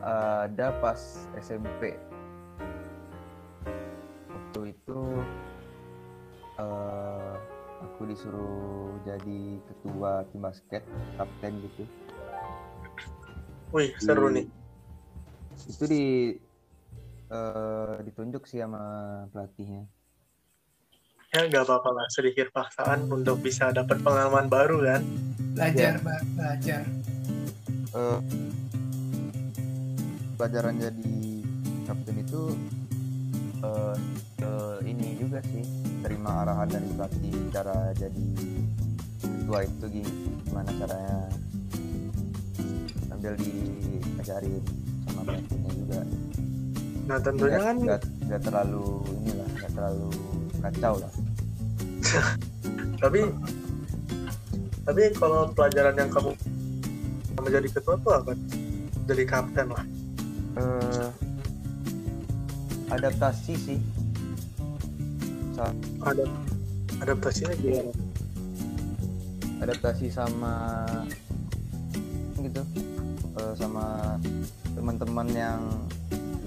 ada 0.04 0.68
pas 0.84 1.00
SMP. 1.40 1.96
Waktu 4.28 4.76
itu 4.76 5.00
eh, 6.60 7.34
aku 7.88 8.00
disuruh 8.04 9.00
jadi 9.08 9.40
ketua 9.64 10.28
tim 10.28 10.44
basket, 10.44 10.84
kapten 11.16 11.56
gitu. 11.64 11.84
wih 13.72 13.92
seru 13.96 14.28
Di- 14.28 14.44
nih 14.44 14.46
Itu 15.72 15.84
di 15.88 16.04
eh, 17.32 17.96
ditunjuk 18.04 18.44
sih 18.44 18.60
sama 18.60 18.80
pelatihnya. 19.32 19.88
Ya 21.28 21.44
nggak 21.44 21.64
apa-apa 21.68 21.90
lah 21.92 22.06
sedikit 22.08 22.48
paksaan 22.50 23.12
untuk 23.12 23.44
bisa 23.44 23.68
dapat 23.68 24.00
pengalaman 24.00 24.48
baru 24.48 24.80
kan? 24.80 25.02
Belajar 25.52 26.00
Mbak, 26.00 26.20
belajar. 26.32 26.82
Eh 27.92 28.18
pelajaran 30.38 30.74
jadi 30.78 31.18
kapten 31.84 32.16
itu 32.16 32.42
eh 33.60 33.96
eh, 34.40 34.76
ini 34.88 35.18
juga 35.20 35.44
sih 35.44 35.64
terima 36.00 36.46
arahan 36.46 36.68
dari 36.70 36.88
pelatih 36.96 37.34
cara 37.52 37.90
jadi 37.92 38.28
ketua 39.20 39.58
itu 39.66 39.84
gi- 39.90 40.14
gimana 40.48 40.70
caranya 40.78 41.18
sambil 43.10 43.32
diajarin 43.36 44.62
sama 45.04 45.20
pelatihnya 45.28 45.70
juga. 45.76 46.00
Nah 47.08 47.18
tentunya 47.20 47.58
nggak 47.58 47.66
kan 47.68 47.76
nggak 47.84 48.00
nggak 48.30 48.40
terlalu 48.46 48.86
inilah 49.26 49.48
nggak 49.58 49.72
terlalu 49.76 50.08
kacau 50.60 50.94
lah. 51.00 51.12
Tapi 53.02 53.20
tapi 54.88 55.12
kalau 55.20 55.52
pelajaran 55.52 55.92
yang 56.00 56.08
kamu 56.08 56.32
menjadi 57.36 57.68
ketua 57.76 58.00
tuh 58.00 58.12
apa? 58.16 58.32
Jadi 59.04 59.22
kapten 59.28 59.68
lah. 59.68 59.84
Eh 60.56 61.08
adaptasi 62.88 63.52
sih. 63.52 63.78
Sa- 65.52 65.76
ada 66.08 66.24
adaptasinya 67.04 67.52
gimana? 67.60 67.92
Adaptasi 69.60 70.08
sama 70.08 70.88
gitu. 72.40 72.64
Eh, 73.38 73.54
sama 73.60 74.16
teman-teman 74.72 75.28
yang 75.36 75.60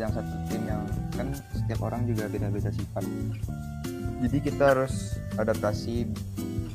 yang 0.02 0.10
satu 0.10 0.34
tim 0.50 0.66
yang 0.66 0.82
kan 1.14 1.30
setiap 1.54 1.86
orang 1.86 2.10
juga 2.10 2.26
beda-beda 2.26 2.74
sifat 2.74 3.06
jadi 4.22 4.38
kita 4.40 4.64
harus 4.78 5.18
adaptasi 5.36 6.06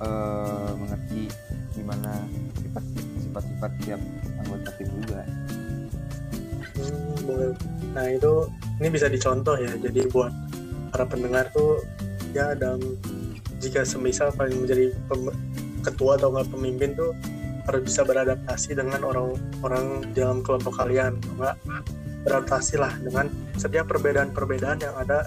eh, 0.02 0.70
mengerti 0.76 1.30
gimana 1.78 2.26
sifat 2.58 2.84
sifat-sifat 3.22 3.72
tiap 3.84 4.00
anggota 4.42 4.70
tim 4.76 4.88
juga 5.00 5.22
Hmm, 6.76 7.24
boleh. 7.24 7.50
Nah 7.96 8.06
itu 8.12 8.32
ini 8.80 8.88
bisa 8.92 9.08
dicontoh 9.08 9.56
ya. 9.56 9.72
Jadi 9.80 10.12
buat 10.12 10.32
para 10.92 11.08
pendengar 11.08 11.48
tuh 11.56 11.80
ya 12.36 12.52
dalam 12.52 12.80
jika 13.56 13.82
semisal 13.88 14.28
kalian 14.36 14.68
menjadi 14.68 14.92
ketua 15.80 16.20
atau 16.20 16.36
nggak 16.36 16.52
pemimpin 16.52 16.92
tuh 16.92 17.16
harus 17.66 17.82
bisa 17.82 18.06
beradaptasi 18.06 18.78
dengan 18.78 19.02
orang-orang 19.02 20.06
dalam 20.14 20.44
kelompok 20.44 20.76
kalian, 20.78 21.18
nggak 21.40 21.56
beradaptasi 22.22 22.78
lah 22.78 22.92
dengan 23.00 23.32
setiap 23.58 23.90
perbedaan-perbedaan 23.90 24.78
yang 24.84 24.94
ada 24.94 25.26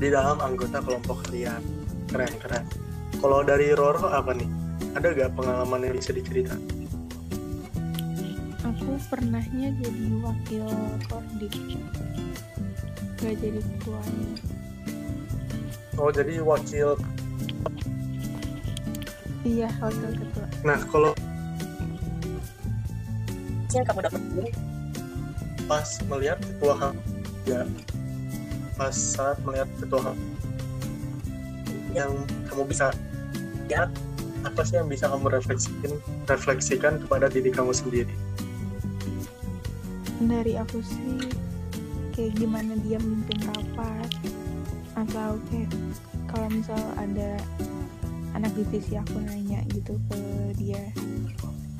di 0.00 0.08
dalam 0.08 0.40
anggota 0.40 0.80
kelompok 0.80 1.28
kalian. 1.28 1.60
Keren 2.08 2.34
keren. 2.40 2.64
Kalau 3.20 3.44
dari 3.44 3.76
Roro 3.76 4.08
apa 4.08 4.32
nih? 4.32 4.48
Ada 4.96 5.12
gak 5.12 5.38
pengalaman 5.38 5.86
yang 5.86 5.94
bisa 5.94 6.10
diceritain? 6.10 6.80
aku 8.70 8.96
pernahnya 9.12 9.72
jadi 9.76 10.06
wakil 10.20 10.68
kordik 11.08 11.54
gak 13.20 13.34
jadi 13.36 13.60
ketuanya 13.60 14.32
Oh 16.00 16.08
jadi 16.08 16.40
wakil 16.40 16.96
iya 19.44 19.68
wakil 19.84 20.10
ketua 20.16 20.46
Nah, 20.64 20.80
kalau 20.88 21.12
yang 23.70 23.84
kamu 23.86 24.00
dapat 24.02 24.22
pas 25.70 25.88
melihat 26.10 26.38
ketua 26.42 26.90
ya 27.46 27.62
pas 28.80 28.96
saat 28.96 29.36
melihat 29.44 29.68
ketua 29.76 30.16
yang 31.92 32.16
kamu 32.48 32.64
bisa 32.64 32.88
lihat 33.68 33.92
apa 34.40 34.64
sih 34.64 34.80
yang 34.80 34.88
bisa 34.88 35.04
kamu 35.04 35.28
refleksikan 35.28 35.92
refleksikan 36.24 36.96
kepada 37.04 37.28
diri 37.28 37.52
kamu 37.52 37.76
sendiri? 37.76 38.14
Dari 40.24 40.56
aku 40.56 40.80
sih 40.80 41.28
kayak 42.16 42.40
gimana 42.40 42.72
dia 42.80 42.96
memimpin 42.96 43.52
rapat 43.52 44.08
atau 44.96 45.36
kayak 45.52 45.68
kalau 46.32 46.48
misal 46.48 46.80
ada 46.96 47.36
anak 48.32 48.48
divisi 48.56 48.96
aku 48.96 49.20
nanya 49.20 49.60
gitu 49.76 50.00
ke 50.08 50.20
dia 50.56 50.80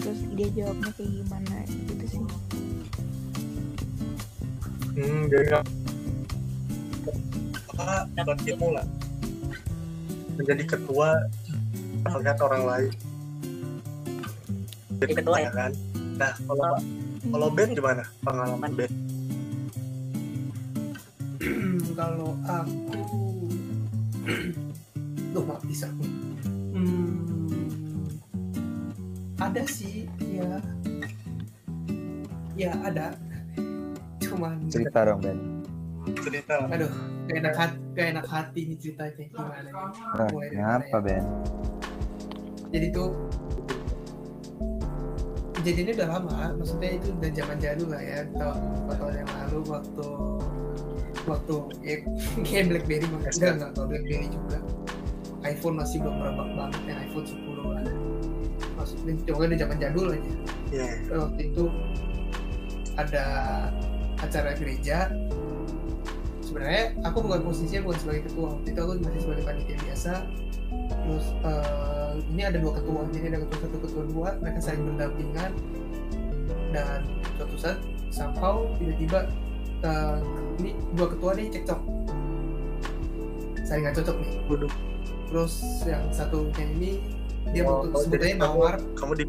terus 0.04 0.20
dia 0.36 0.52
jawabnya 0.52 0.92
kayak 1.00 1.12
gimana 1.16 1.56
gitu 1.64 2.04
sih. 2.12 2.24
Hmm 5.00 5.32
jadi 5.32 5.64
apa? 8.16 8.32
Ilmu 8.44 8.68
lah. 8.76 8.86
Menjadi 10.36 10.64
ketua 10.76 11.16
melihat 12.08 12.38
orang 12.44 12.62
lain. 12.64 12.92
Jadi 15.00 15.12
ketua 15.16 15.36
ya? 15.40 15.50
Kan? 15.52 15.72
Nah 16.16 16.32
kalau 16.44 16.72
kalau 17.32 17.48
Ben 17.52 17.72
gimana? 17.72 18.04
Pengalaman 18.24 18.72
Ben? 18.76 18.92
Kalau 22.00 22.32
aku 22.48 22.92
Duh 25.36 25.44
maaf 25.44 25.60
bisa 25.68 25.88
aku. 25.88 26.04
Hmm, 26.72 28.08
ada 29.40 29.64
sih 29.68 30.08
ya. 30.20 30.60
Ya 32.56 32.72
ada. 32.84 33.16
Cuman 34.24 34.68
cerita 34.68 35.04
dong 35.04 35.20
Ben 35.20 35.49
cerita 36.22 36.52
lah. 36.61 36.68
aduh 36.70 36.90
gak 37.26 37.37
enak 37.40 37.54
hati 37.56 37.76
gak 37.94 38.06
enak 38.16 38.26
hati 38.26 38.61
nih 38.66 38.76
ceritanya. 38.78 39.24
Gimana 39.30 39.59
nih? 39.64 39.72
Nah, 39.72 40.26
Mulai 40.30 40.48
kenapa 40.50 40.96
ya? 40.96 41.04
Ben? 41.04 41.24
Jadi 42.70 42.87
tuh 42.90 43.09
kejadiannya 45.54 45.94
udah 46.00 46.09
lama. 46.09 46.38
Maksudnya 46.56 46.90
itu 46.96 47.09
udah 47.12 47.30
zaman 47.35 47.56
jadul 47.61 47.88
lah 47.92 48.02
ya. 48.02 48.18
Tahun 48.33 48.56
beberapa 48.56 48.92
tahun 48.96 49.14
yang 49.20 49.30
lalu 49.37 49.59
waktu 49.68 50.06
waktu 51.28 51.54
ya, 51.85 51.96
kayak 52.48 52.64
BlackBerry 52.72 53.06
enggak 53.06 53.52
enggak 53.61 53.70
kalau 53.76 53.87
BlackBerry 53.88 54.28
juga. 54.33 54.59
iPhone 55.40 55.80
masih 55.80 56.04
belum 56.04 56.20
merebak 56.20 56.48
banget 56.52 56.80
ya 56.85 56.94
iPhone 57.00 57.24
10 57.24 57.72
lah. 57.72 57.85
Maksudnya 58.76 59.12
coba 59.24 59.40
udah 59.48 59.59
zaman 59.61 59.76
jadul 59.80 60.06
aja. 60.12 60.33
Iya. 60.70 60.88
waktu 61.11 61.42
itu 61.50 61.64
ada 62.94 63.24
acara 64.20 64.50
gereja 64.54 65.09
sebenarnya 66.50 66.84
aku 67.00 67.18
bukan 67.22 67.40
posisinya 67.42 67.80
bukan 67.86 67.98
sebagai 67.98 68.22
ketua. 68.26 68.46
Waktu 68.50 68.68
itu 68.68 68.80
aku 68.80 68.92
masih 69.00 69.20
sebagai 69.22 69.44
panitia 69.44 69.76
biasa. 69.80 70.12
Terus 70.90 71.26
eh, 71.40 72.12
ini 72.28 72.42
ada 72.42 72.58
dua 72.58 72.72
ketua. 72.74 73.00
Jadi 73.08 73.26
ada 73.28 73.38
ketua 73.40 73.58
satu 73.60 73.78
ketua 73.80 74.02
dua. 74.06 74.28
Mereka 74.36 74.58
saling 74.60 74.82
berdampingan. 74.84 75.50
Dan 76.70 77.00
suatu 77.34 77.56
saat 77.56 77.78
somehow 78.10 78.66
tiba-tiba 78.76 79.30
eh, 79.80 80.18
ini 80.58 80.70
dua 80.92 81.06
ketua 81.08 81.30
nih 81.32 81.46
cekcok. 81.50 81.80
Saling 83.62 83.82
nggak 83.84 83.96
cocok 83.96 84.16
nih. 84.18 84.32
Waduh. 84.46 84.72
terus 85.30 85.62
yang 85.86 86.02
satunya 86.10 86.66
ini 86.74 86.98
dia 87.54 87.62
Oh, 87.62 87.86
butuh 87.86 88.02
sebetulnya 88.02 88.34
kamu- 88.34 88.50
nawar 88.50 88.74
Kamu 88.98 89.12
di, 89.14 89.24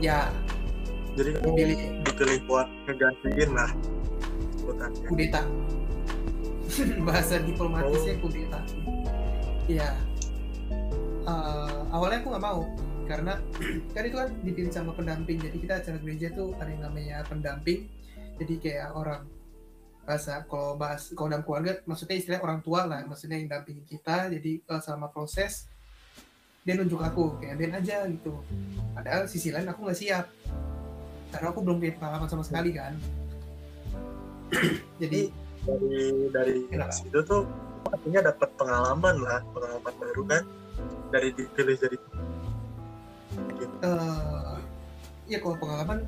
ya. 0.00 0.28
Jadi 1.16 1.30
kamu 1.32 1.48
dipilih. 1.48 1.78
dipilih 2.04 2.38
buat 2.44 2.68
ngegantiin 2.84 3.50
lah 3.54 3.70
kudeta. 5.06 5.42
Bahasa 7.08 7.38
diplomatisnya 7.40 8.18
Oh. 8.18 8.28
kudeta. 8.28 8.60
Ya 9.64 9.90
Eh, 11.24 11.78
awalnya 11.88 12.20
aku 12.20 12.36
nggak 12.36 12.44
mau 12.44 12.60
karena 13.08 13.40
kan 13.96 14.02
itu 14.04 14.16
kan 14.16 14.28
dipilih 14.44 14.72
sama 14.72 14.92
pendamping. 14.92 15.40
Jadi 15.40 15.56
kita 15.56 15.80
acara 15.80 15.96
gereja 15.96 16.28
tuh 16.36 16.52
ada 16.60 16.68
yang 16.68 16.84
namanya 16.84 17.24
pendamping. 17.24 17.88
Jadi 18.36 18.60
kayak 18.60 18.92
orang 18.92 19.24
bahasa 20.04 20.44
kalau 20.44 20.76
bahas 20.76 21.08
kalau 21.16 21.32
dalam 21.32 21.40
keluarga 21.40 21.80
maksudnya 21.88 22.20
istilah 22.20 22.44
orang 22.44 22.60
tua 22.60 22.84
lah 22.84 23.00
maksudnya 23.08 23.40
yang 23.40 23.48
dampingin 23.48 23.88
kita. 23.88 24.28
Jadi 24.36 24.60
eh, 24.60 24.80
selama 24.84 25.08
proses 25.08 25.64
dia 26.64 26.76
nunjuk 26.76 27.00
aku 27.00 27.40
kayak 27.40 27.56
Ben 27.56 27.72
aja 27.72 28.04
gitu. 28.04 28.44
Padahal 28.92 29.24
sisi 29.24 29.48
lain 29.48 29.64
aku 29.64 29.80
nggak 29.88 29.96
siap. 29.96 30.28
Karena 31.32 31.46
aku 31.50 31.60
belum 31.64 31.80
punya 31.80 31.96
pengalaman 31.96 32.28
sama 32.28 32.44
sekali 32.44 32.76
kan 32.76 32.94
jadi 35.02 35.30
dari 35.64 36.28
dari 36.28 36.54
Kenapa? 36.68 36.92
situ 36.92 37.18
tuh 37.24 37.48
artinya 37.88 38.32
dapat 38.32 38.48
pengalaman 38.56 39.16
lah 39.20 39.40
pengalaman 39.52 39.94
baru 39.96 40.22
kan 40.28 40.42
dari 41.12 41.28
dipilih 41.32 41.76
jadi 41.78 41.96
eh 43.84 44.56
ya 45.28 45.38
kalau 45.40 45.56
pengalaman 45.56 46.04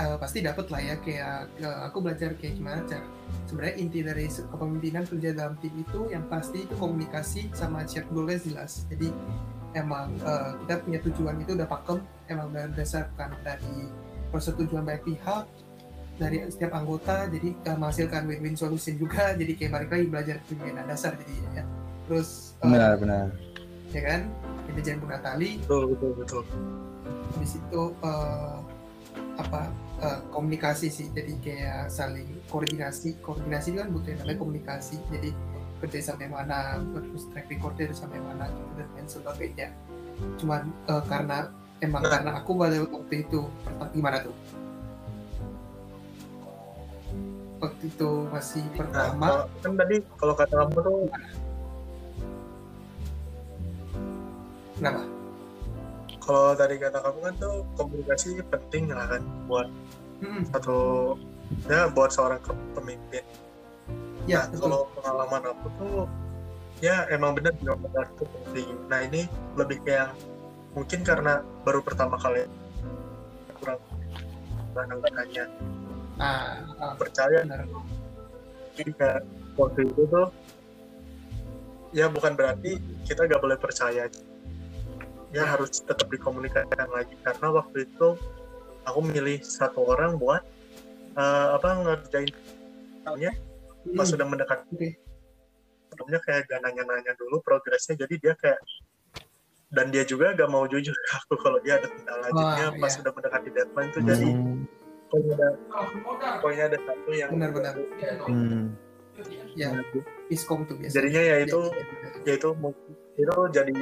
eh, 0.00 0.16
pasti 0.16 0.40
dapat 0.40 0.66
lah 0.72 0.80
ya 0.80 0.94
kayak 1.00 1.38
eh, 1.60 1.78
aku 1.84 2.00
belajar 2.00 2.32
kayak 2.36 2.56
gimana 2.56 2.80
cara 2.88 3.04
sebenarnya 3.48 3.74
inti 3.76 4.00
dari 4.00 4.26
kepemimpinan 4.28 5.04
kerja 5.04 5.30
dalam 5.36 5.54
tim 5.60 5.74
itu 5.76 6.08
yang 6.08 6.24
pasti 6.28 6.64
itu 6.64 6.74
komunikasi 6.80 7.52
sama 7.52 7.84
shared 7.84 8.08
goalnya 8.12 8.40
jelas 8.40 8.88
jadi 8.88 9.12
emang 9.76 10.16
eh, 10.24 10.50
kita 10.64 10.74
punya 10.84 10.98
tujuan 11.04 11.36
itu 11.44 11.52
udah 11.56 11.68
pakem 11.68 11.98
emang 12.32 12.48
udah 12.52 12.64
berdasarkan 12.72 13.30
dari 13.44 13.88
persetujuan 14.30 14.86
banyak 14.86 15.04
pihak 15.04 15.44
dari 16.20 16.44
setiap 16.52 16.76
anggota 16.76 17.24
jadi 17.32 17.56
eh, 17.56 17.76
menghasilkan 17.80 18.28
win-win 18.28 18.52
solution 18.52 19.00
juga. 19.00 19.32
Jadi 19.40 19.56
kayak 19.56 19.72
balik 19.72 19.88
lagi 19.88 20.06
belajar 20.12 20.34
kepemimpinan 20.44 20.84
dasar 20.84 21.16
jadi 21.16 21.34
ya. 21.56 21.64
Terus 22.04 22.52
eh, 22.60 22.68
benar 22.68 22.92
benar. 23.00 23.26
ya 23.90 24.02
kan? 24.04 24.20
Kita 24.68 24.80
jangan 24.84 24.98
Bu 25.00 25.06
Natali 25.08 25.50
betul 25.64 25.82
betul 25.96 26.10
betul. 26.20 26.42
Habis 27.32 27.52
itu 27.56 27.82
eh, 28.04 28.56
apa 29.40 29.60
eh, 30.04 30.20
komunikasi 30.28 30.92
sih. 30.92 31.08
Jadi 31.16 31.40
kayak 31.40 31.88
saling 31.88 32.28
koordinasi. 32.52 33.16
Koordinasi 33.24 33.80
kan 33.80 33.88
butuh 33.88 34.12
namanya 34.20 34.36
komunikasi. 34.36 35.00
Jadi 35.08 35.32
kerja 35.80 36.12
sampai 36.12 36.28
mana 36.28 36.76
terus 36.92 37.24
track 37.32 37.48
recordnya 37.48 37.88
sampai 37.96 38.20
mana 38.20 38.44
gitu 38.52 38.70
dan 38.76 38.88
lain 38.92 39.08
sebagainya. 39.08 39.68
Cuman 40.36 40.68
eh, 40.68 41.02
karena 41.08 41.48
emang 41.80 42.04
Nah. 42.04 42.12
karena 42.12 42.30
aku 42.44 42.60
pada 42.60 42.76
waktu 42.84 43.24
itu 43.24 43.40
gimana 43.96 44.20
tuh 44.20 44.36
waktu 47.60 47.84
itu 47.86 48.10
masih 48.26 48.62
nah 48.64 48.76
pertama. 48.78 49.26
kalau- 49.26 49.48
kan 49.60 49.72
tadi 49.76 49.96
kalau 50.16 50.34
kata 50.34 50.54
kamu 50.56 50.76
tuh 50.80 50.98
kenapa? 54.76 55.02
Kalau 56.20 56.54
tadi 56.54 56.74
kata 56.76 56.98
kamu 57.00 57.18
kan 57.20 57.34
tuh 57.36 57.54
komunikasi 57.74 58.28
penting 58.46 58.84
lah 58.88 59.06
kan 59.08 59.22
buat 59.46 59.68
Hmm, 60.20 60.44
satu 60.46 60.76
ya 61.64 61.88
buat 61.88 62.12
seorang 62.12 62.36
pemimpin. 62.70 63.24
Ya 64.24 64.44
nah, 64.44 64.52
betul. 64.52 64.60
kalau 64.60 64.80
pengalaman 64.92 65.42
aku 65.48 65.66
tuh 65.74 65.96
ya 66.78 67.08
emang 67.08 67.32
bener 67.32 67.56
benar 67.56 68.04
itu 68.06 68.24
penting. 68.26 68.68
Nah 68.86 69.00
ini 69.00 69.24
lebih 69.56 69.80
kayak 69.80 70.12
mungkin 70.70 71.00
karena 71.00 71.40
baru 71.64 71.80
pertama 71.80 72.14
kali 72.14 72.44
kurang 73.56 73.80
anggotanya 74.76 75.44
nah 76.20 76.60
ah, 76.76 76.94
percaya 77.00 77.48
benar. 77.48 77.64
Jadi 78.76 78.92
kayak 78.92 79.22
waktu 79.56 79.80
itu 79.88 80.02
tuh 80.04 80.28
ya 81.96 82.06
bukan 82.12 82.36
berarti 82.36 82.76
kita 83.08 83.24
gak 83.24 83.40
boleh 83.40 83.56
percaya. 83.56 84.06
Ya 85.30 85.44
harus 85.46 85.80
tetap 85.80 86.06
dikomunikasikan 86.12 86.90
lagi. 86.92 87.16
Karena 87.24 87.48
waktu 87.54 87.88
itu 87.88 88.08
aku 88.84 89.00
milih 89.00 89.40
satu 89.40 89.88
orang 89.88 90.20
buat 90.20 90.44
eh, 91.16 91.48
apa 91.56 91.68
ngerjain 91.82 92.30
nya 93.16 93.32
pas 93.96 94.04
Hmm, 94.04 94.12
sudah 94.12 94.28
mendekat 94.28 94.60
Oke. 94.68 94.92
sebelumnya 95.88 96.20
kayak 96.20 96.44
gak 96.52 96.60
nanya-nanya 96.60 97.16
dulu 97.16 97.40
progresnya. 97.40 97.96
Jadi 97.96 98.20
dia 98.20 98.36
kayak 98.36 98.60
dan 99.72 99.88
dia 99.88 100.04
juga 100.04 100.36
gak 100.36 100.50
mau 100.52 100.68
jujur 100.68 100.92
ke 100.92 101.10
aku 101.16 101.34
kalau 101.40 101.58
dia 101.64 101.80
ada 101.80 101.88
kendala. 101.88 102.28
Jadinya 102.28 102.66
Wah, 102.76 102.80
pas 102.80 102.92
iya. 102.92 102.96
sudah 103.00 103.12
mendekati 103.16 103.48
deadline 103.50 103.90
tuh 103.96 104.02
jadi 104.04 104.28
Hmm, 104.30 104.68
pokoknya 105.10 105.34
ada 105.36 105.48
pokoknya 106.40 106.64
ada 106.70 106.78
satu 106.86 107.10
yang 107.10 107.30
benar-benar 107.34 107.74
hmm. 108.30 108.64
ya 109.58 109.68
miskom 110.30 110.64
tuh 110.64 110.78
biasa 110.78 110.94
jadinya 110.96 111.22
ya 111.22 111.36
itu 111.44 111.58
Ya, 111.60 111.74
ya, 111.74 111.84
ya. 111.84 112.08
ya 112.24 112.32
itu 112.38 112.48
itu 113.18 113.36
jadi 113.50 113.74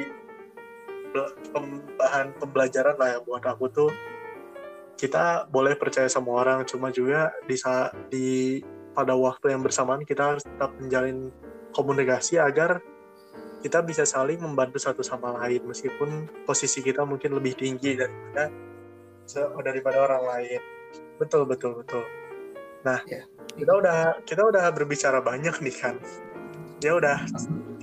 bahan 1.97 2.37
pembelajaran 2.37 2.97
lah 3.01 3.09
ya 3.17 3.19
buat 3.25 3.41
aku 3.45 3.65
tuh 3.73 3.91
kita 4.99 5.47
boleh 5.49 5.79
percaya 5.79 6.11
sama 6.11 6.35
orang 6.43 6.67
cuma 6.67 6.91
juga 6.91 7.31
di 7.47 7.57
saat 7.57 7.95
di 8.11 8.61
pada 8.93 9.15
waktu 9.15 9.55
yang 9.55 9.63
bersamaan 9.63 10.03
kita 10.03 10.35
harus 10.35 10.45
tetap 10.45 10.75
menjalin 10.77 11.31
komunikasi 11.71 12.37
agar 12.43 12.83
kita 13.63 13.83
bisa 13.83 14.03
saling 14.07 14.39
membantu 14.43 14.79
satu 14.79 15.03
sama 15.03 15.35
lain 15.43 15.63
meskipun 15.67 16.27
posisi 16.47 16.83
kita 16.83 17.07
mungkin 17.07 17.35
lebih 17.39 17.55
tinggi 17.59 17.95
daripada 17.95 18.51
se- 19.27 19.53
daripada 19.63 20.03
orang 20.03 20.23
lain 20.27 20.61
betul 21.19 21.43
betul 21.45 21.83
betul 21.83 22.05
nah 22.87 23.03
Ya. 23.05 23.27
kita 23.59 23.73
udah 23.75 23.99
kita 24.23 24.43
udah 24.47 24.71
berbicara 24.71 25.19
banyak 25.19 25.59
nih 25.61 25.75
kan 25.75 25.99
ya 26.79 26.95
udah 26.95 27.27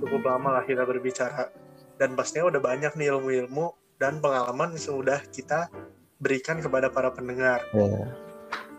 cukup 0.00 0.24
lama 0.24 0.60
lah 0.60 0.64
kita 0.64 0.88
berbicara 0.88 1.52
dan 2.00 2.16
pastinya 2.16 2.48
udah 2.48 2.60
banyak 2.60 2.92
nih 2.96 3.12
ilmu-ilmu 3.12 3.72
dan 3.96 4.20
pengalaman 4.20 4.76
yang 4.76 4.80
sudah 4.80 5.20
kita 5.32 5.72
berikan 6.20 6.60
kepada 6.60 6.88
para 6.92 7.12
pendengar. 7.12 7.64
Ya. 7.72 8.08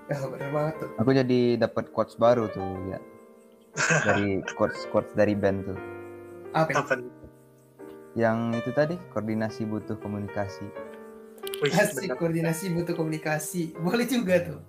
Ya, 0.08 0.18
benar 0.24 0.50
banget 0.54 0.74
tuh. 0.80 0.90
Aku 1.04 1.10
jadi 1.12 1.40
dapat 1.60 1.92
quotes 1.92 2.16
baru 2.16 2.48
tuh 2.54 2.64
ya. 2.90 3.00
Dari 4.06 4.40
quotes 4.58 4.88
quotes 4.90 5.12
dari 5.18 5.36
band 5.36 5.68
tuh. 5.68 5.80
Apa? 6.56 6.72
Apa? 6.86 6.94
Yang 8.16 8.38
itu 8.64 8.72
tadi 8.74 8.96
koordinasi 9.12 9.68
butuh 9.68 10.00
komunikasi. 10.00 10.66
Wih, 11.58 11.74
Asik 11.74 12.14
koordinasi 12.22 12.70
butuh 12.70 12.94
komunikasi. 12.94 13.74
Boleh 13.82 14.06
juga 14.06 14.38
tuh. 14.46 14.62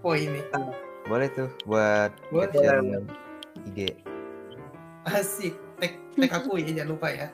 Poin 0.00 0.24
ini. 0.24 0.40
Boleh 1.04 1.28
tuh 1.36 1.52
buat 1.68 2.08
caption 2.32 3.04
IG. 3.68 3.92
Asik. 5.04 5.52
Tag, 5.76 6.00
tag 6.16 6.30
aku 6.40 6.56
ya 6.56 6.72
jangan 6.72 6.96
lupa 6.96 7.08
ya. 7.12 7.28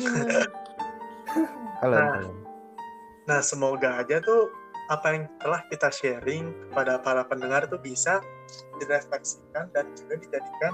Halo. 1.84 1.96
Nah. 2.00 2.24
Nah, 3.26 3.40
semoga 3.44 4.00
aja 4.00 4.24
tuh 4.24 4.48
apa 4.88 5.06
yang 5.12 5.24
telah 5.42 5.60
kita 5.68 5.88
sharing 5.92 6.54
kepada 6.70 6.96
para 7.02 7.28
pendengar 7.28 7.68
tuh 7.68 7.82
bisa 7.82 8.22
direfleksikan 8.80 9.68
dan 9.74 9.84
juga 9.98 10.14
dijadikan 10.16 10.72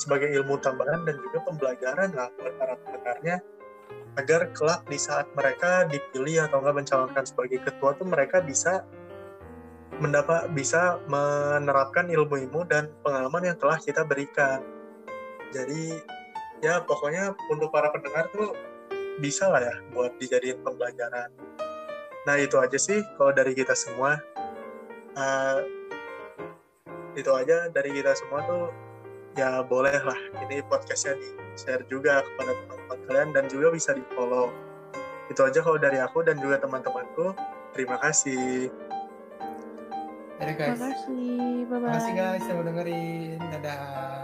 sebagai 0.00 0.32
ilmu 0.42 0.58
tambahan 0.58 1.04
dan 1.04 1.20
juga 1.20 1.38
pembelajaran 1.46 2.10
lah 2.16 2.32
buat 2.40 2.54
para 2.58 2.74
pendengarnya 2.82 3.36
agar 4.20 4.52
kelak 4.52 4.84
di 4.88 4.98
saat 5.00 5.24
mereka 5.32 5.88
dipilih 5.88 6.44
atau 6.44 6.60
enggak 6.60 6.84
mencalonkan 6.84 7.24
sebagai 7.24 7.64
ketua 7.64 7.96
tuh 7.96 8.04
mereka 8.04 8.44
bisa 8.44 8.84
mendapat 10.00 10.50
bisa 10.52 10.98
menerapkan 11.06 12.08
ilmu-ilmu 12.10 12.66
dan 12.68 12.90
pengalaman 13.04 13.52
yang 13.52 13.56
telah 13.56 13.78
kita 13.80 14.04
berikan. 14.04 14.60
Jadi 15.52 15.96
ya 16.64 16.80
pokoknya 16.84 17.32
untuk 17.52 17.72
para 17.72 17.92
pendengar 17.92 18.28
tuh 18.32 18.52
bisa 19.20 19.48
lah 19.48 19.60
ya 19.60 19.74
buat 19.92 20.16
dijadiin 20.20 20.60
pembelajaran. 20.64 21.28
nah 22.22 22.38
itu 22.38 22.54
aja 22.54 22.78
sih 22.78 23.02
kalau 23.18 23.34
dari 23.34 23.50
kita 23.50 23.74
semua 23.74 24.14
Eh, 25.12 25.58
itu 27.12 27.28
aja 27.36 27.68
dari 27.68 27.92
kita 27.92 28.16
semua 28.16 28.40
tuh 28.48 28.72
ya 29.36 29.64
boleh 29.64 29.96
lah 30.04 30.20
ini 30.44 30.60
podcastnya 30.68 31.16
di 31.16 31.28
share 31.56 31.84
juga 31.88 32.20
kepada 32.20 32.52
teman-teman 32.52 32.98
kalian 33.08 33.28
dan 33.32 33.44
juga 33.48 33.72
bisa 33.72 33.96
di 33.96 34.04
follow 34.12 34.52
itu 35.32 35.40
aja 35.40 35.64
kalau 35.64 35.78
dari 35.80 35.98
aku 36.00 36.20
dan 36.20 36.36
juga 36.36 36.60
teman-temanku 36.60 37.32
terima 37.72 37.96
kasih 38.00 38.68
Dadah 40.42 40.58
Terima 40.58 40.74
guys. 40.74 40.82
kasih. 40.82 41.38
Bye 41.70 41.78
bye. 41.78 41.86
Terima 41.86 41.90
kasih 41.94 42.12
guys 42.18 42.44
yang 42.50 42.58
udah 42.58 42.72
dengerin. 42.74 43.38
Dadah. 43.38 44.21